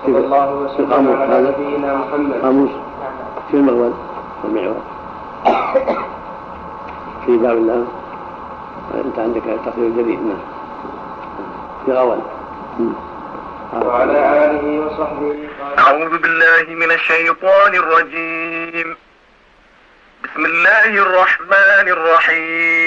[0.04, 2.42] صلى الله وسلم على نبينا محمد.
[2.42, 2.70] قاموس
[3.52, 3.94] في المغول
[4.44, 4.80] والمعول
[7.26, 7.88] في باب الله.
[9.06, 10.20] أنت عندك تقرير جديد.
[10.24, 10.44] نعم.
[11.86, 12.20] في غول
[13.86, 15.36] وعلى آله وصحبه
[15.80, 18.96] أعوذ بالله من الشيطان الرجيم.
[20.24, 22.87] بسم الله الرحمن الرحيم.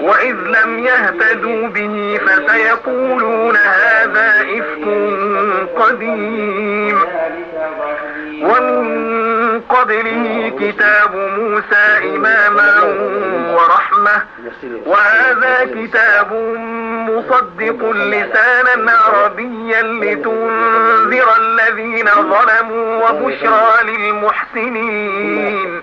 [0.00, 4.84] وإذ لم يهتدوا به فسيقولون هذا إفك
[5.82, 6.98] قديم.
[8.42, 12.82] ومن قبله كتاب موسى إماما
[13.54, 14.22] ورحمة.
[14.86, 16.32] وهذا كتاب
[17.10, 25.82] مصدق لسانا عربيا لتنذر الذين ظلموا وبشرى للمحسنين.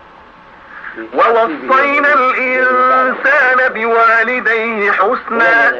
[1.13, 5.75] ووصينا الإنسان بوالديه حسنا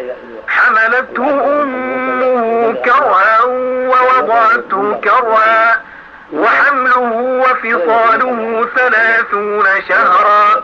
[0.48, 1.30] حملته
[1.62, 5.82] أمه كرها ووضعته كرها
[6.34, 10.64] وحمله وفصاله ثلاثون شهرا.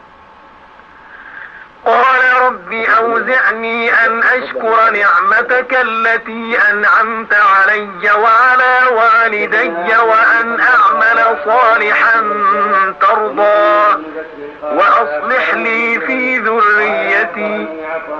[1.85, 12.21] قال رب أوزعني أن أشكر نعمتك التي أنعمت علي وعلى والدي وأن أعمل صالحا
[13.01, 14.03] ترضى
[14.63, 17.67] وأصلح لي في ذريتي.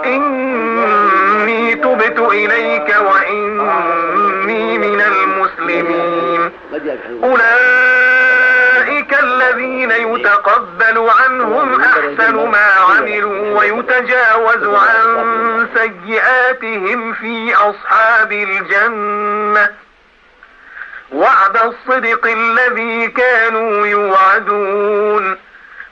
[0.05, 6.51] إني تبت إليك وإني من المسلمين.
[7.23, 8.60] أولئك
[9.23, 19.69] الذين يتقبل عنهم أحسن ما عملوا ويتجاوز عن سيئاتهم في أصحاب الجنة.
[21.11, 25.37] وعد الصدق الذي كانوا يوعدون.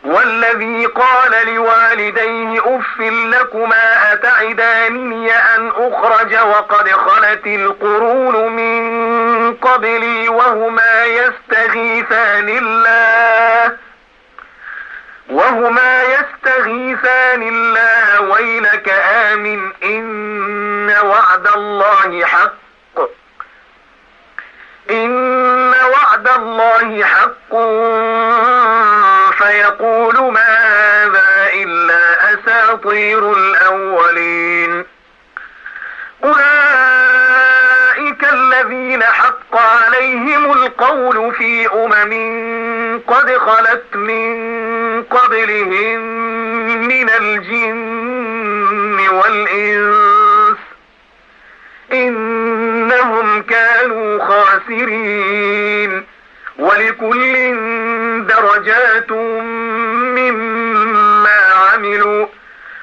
[0.03, 12.49] والذي قال لوالديه اف لكما اتعدانني أن أخرج وقد خلت القرون من قبلي وهما يستغيثان
[12.49, 13.77] الله
[15.29, 22.59] وهما يستغيثان الله ويلك آمن إن وعد الله حق
[24.91, 27.53] إن وعد الله حق
[40.63, 42.13] القول في أمم
[43.07, 45.99] قد خلت من قبلهم
[46.87, 50.57] من الجن والإنس
[51.93, 56.05] إنهم كانوا خاسرين
[56.59, 57.33] ولكل
[58.27, 59.11] درجات
[60.17, 61.39] مما
[61.73, 62.25] عملوا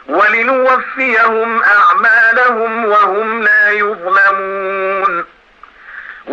[0.08, 5.05] ولنوفيهم أعمالهم وهم لا يظلمون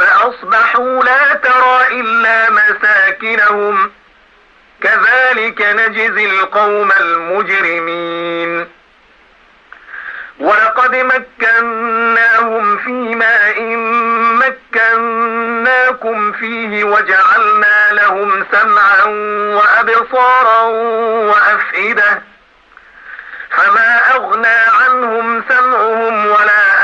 [0.00, 3.92] فأصبحوا لا ترى إلا مساكنهم.
[4.82, 8.68] كذلك نجزي القوم المجرمين.
[10.38, 13.62] ولقد مكناهم في ماء
[14.74, 19.04] مكناكم فيه وجعلنا لهم سمعا
[19.54, 20.62] وأبصارا
[21.30, 22.22] وأفئدة.
[23.50, 26.69] فما أغنى عنهم سمعهم ولا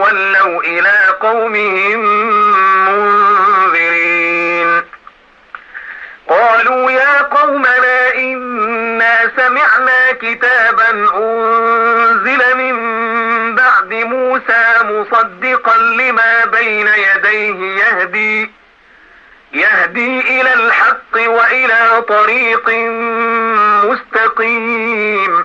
[0.00, 2.00] ولوا إلى قومهم
[2.84, 4.82] منذرين.
[6.28, 12.76] قالوا يا قومنا إنا سمعنا كتابا أنزل من
[13.54, 18.50] بعد موسى مصدقا لما بين يديه يهدي
[19.52, 22.70] يهدي إلى الحق وإلى طريق
[23.84, 25.44] مستقيم.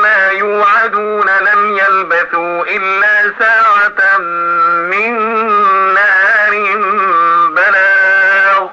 [0.31, 4.17] يوعدون لم يلبثوا إلا ساعة
[4.91, 5.13] من
[5.93, 6.51] نار
[7.47, 8.67] بلاغ.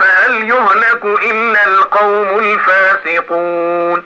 [0.00, 4.04] فهل يهلك إلا القوم الفاسقون؟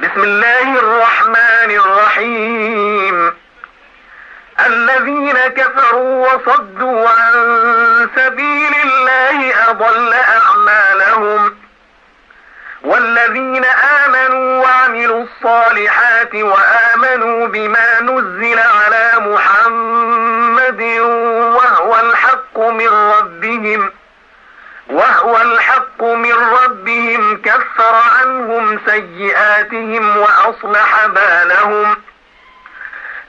[0.00, 3.36] بسم الله الرحمن الرحيم.
[4.66, 11.59] الذين كفروا وصدوا عن سبيل الله أضل أعمالهم.
[12.84, 13.64] والذين
[14.04, 20.82] آمنوا وعملوا الصالحات وآمنوا بما نزل على محمد
[21.56, 23.92] وهو الحق من ربهم
[24.90, 31.96] وهو الحق من ربهم كفر عنهم سيئاتهم وأصلح بالهم.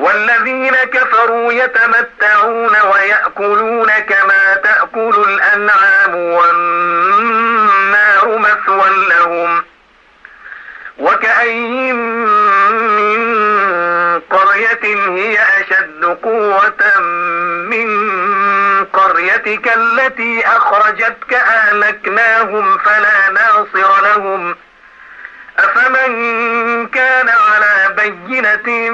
[0.00, 7.58] والذين كفروا يتمتعون ويأكلون كما تأكل الأنعام والنار
[8.38, 9.62] مثوى لهم
[10.98, 11.96] وكأين
[12.96, 13.40] من
[14.30, 14.84] قرية
[15.16, 17.00] هي أشد قوة
[17.70, 18.10] من
[18.84, 24.56] قريتك التي أخرجتك أهلكناهم فلا ناصر لهم
[25.58, 28.90] أفمن كان على بينة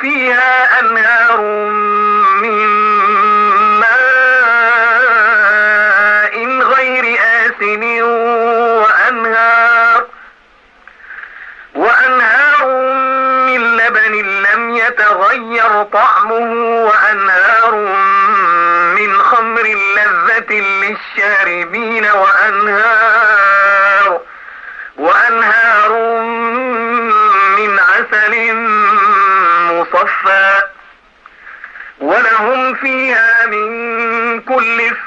[0.00, 1.40] فيها أنهار
[2.42, 2.66] من
[3.80, 3.88] ماء
[6.62, 8.02] غير آسن
[8.82, 10.04] وأنهار
[11.74, 12.66] وأنهار
[13.46, 16.52] من لبن لم يتغير طعمه
[16.84, 17.74] وأنهار
[18.98, 19.62] من خمر
[19.96, 22.97] لذة للشاربين وأنهار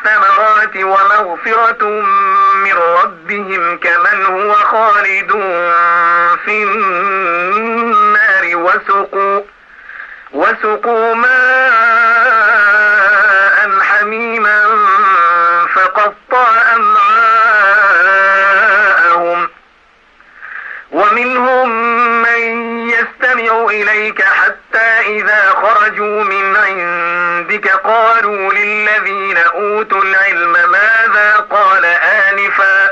[0.06, 1.86] الثمرات ومغفرة
[2.56, 5.32] من ربهم كمن هو خالد
[6.46, 8.22] في النار.
[8.54, 9.42] وسقوا
[10.32, 11.32] وسقوا ماء
[13.82, 14.64] حميما
[15.76, 18.22] فقطع أمعاءهم.
[20.92, 21.70] ومنهم
[22.22, 22.42] من
[22.90, 28.61] يستمع إليك حتى إذا خرجوا من عندك قالوا للذين
[29.42, 32.90] أوتوا العلم ماذا قال آنفا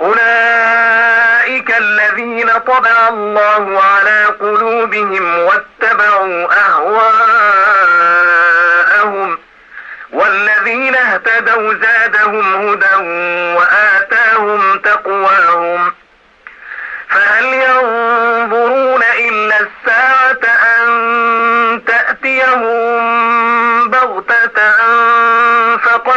[0.00, 7.32] أولئك الذين طبع الله على قلوبهم واتبعوا أهواءهم
[10.12, 12.96] والذين اهتدوا زادهم هدى
[13.56, 15.92] وآتاهم تقواهم
[17.10, 20.44] فهل ينظرون إلا الساعة
[20.78, 23.21] أن تأتيهم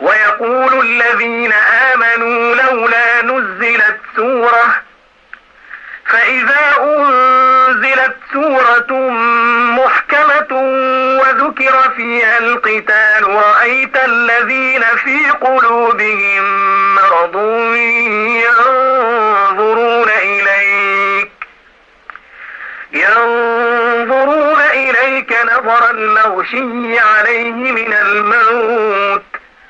[0.00, 1.52] ويقول الذين
[1.92, 4.82] آمنوا لولا نزلت سورة
[6.06, 9.10] فإذا أنزلت سورة
[9.78, 10.56] محكمة
[11.20, 16.44] وذكر فيها القتال رأيت الذين في قلوبهم
[16.94, 17.36] مرض
[18.46, 21.30] ينظرون إليك
[22.92, 29.29] ينظرون إليك نظر المغشي عليه من الموت.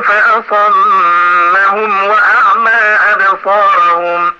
[0.00, 4.34] فأصمهم وأعمى أبصارهم.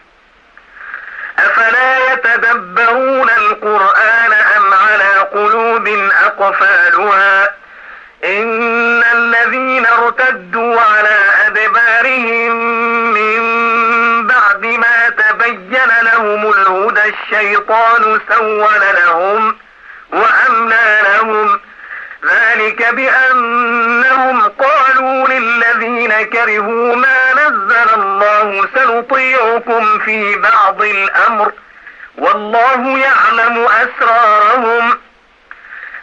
[1.39, 5.89] أفلا يتدبرون القرآن أم على قلوب
[6.25, 7.55] أقفالها؟
[8.25, 12.53] إن الذين ارتدوا على أدبارهم
[13.13, 13.37] من
[14.27, 19.57] بعد ما تبين لهم الهدى الشيطان سول لهم
[20.13, 21.61] وأملى لهم.
[22.25, 24.46] ذلك بأنهم
[24.97, 31.53] قالوا للذين كرهوا ما نزل الله سنطيعكم في بعض الأمر
[32.19, 34.99] والله يعلم أسرارهم.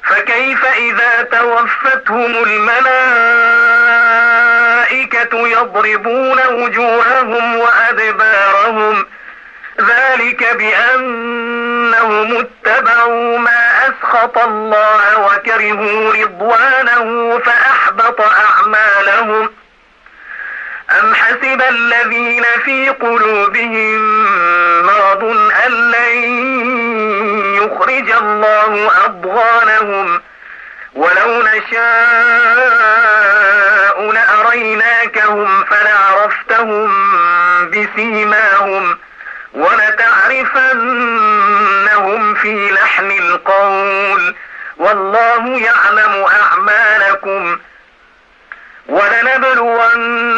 [0.03, 2.87] فكيف إذا توفتهم الملائكة
[5.47, 9.05] يضربون وجوههم وأدبارهم؟
[9.81, 19.49] ذلك بأنهم اتبعوا ما أسخط الله وكرهوا رضوانه فأحبط أعمالهم.
[20.99, 24.23] أم حسب الذين في قلوبهم
[24.86, 25.23] مرض
[25.65, 26.13] أن لن
[27.55, 30.21] يخرج الله أضغانهم؟
[30.93, 32.73] ولو نشاء
[34.11, 36.91] لأريناكهم فلعرفتهم
[37.69, 38.97] بسيماهم.
[39.54, 41.14] ولتعرفنهم
[42.36, 44.36] في لحن القول.
[44.78, 47.60] والله يعلم أعمالكم.
[48.88, 50.32] ولنبلونكم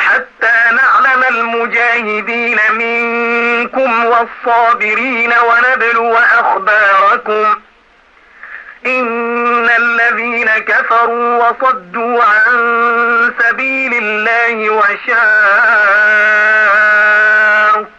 [0.00, 7.56] حتى نعلم المجاهدين منكم والصابرين ونبلو أخباركم.
[8.86, 12.52] إن الذين كفروا وصدوا عن
[13.38, 16.91] سبيل الله وشاقوا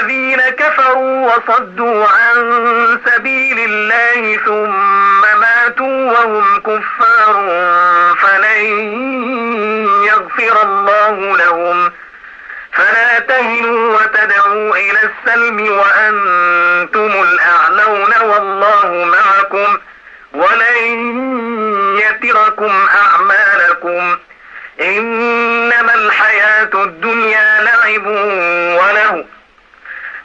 [0.00, 7.34] الذين كفروا وصدوا عن سبيل الله ثم ماتوا وهم كفار
[8.20, 8.64] فلن
[10.04, 11.92] يغفر الله لهم.
[12.72, 19.78] فلا تهنوا وتدعوا إلى السلم وأنتم الأعلون والله معكم
[20.34, 20.78] ولن
[21.98, 24.18] يتركم أعمالكم.
[24.80, 28.06] إنما الحياة الدنيا لعب
[28.76, 29.24] وله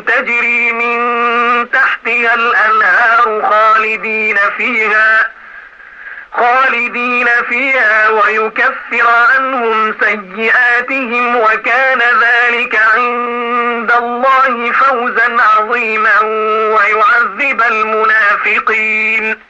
[0.00, 5.30] تجري من تحتها الأنهار خالدين فيها
[6.32, 16.20] خالدين فيها ويكفر عنهم سيئاتهم وكان ذلك عند الله فوزا عظيما
[16.74, 19.49] ويعذب المنافقين.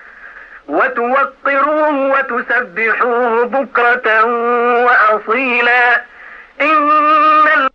[0.71, 4.23] وتوقروه وتسبحوه بكرة
[4.85, 6.01] وأصيلا.
[6.61, 7.70] إن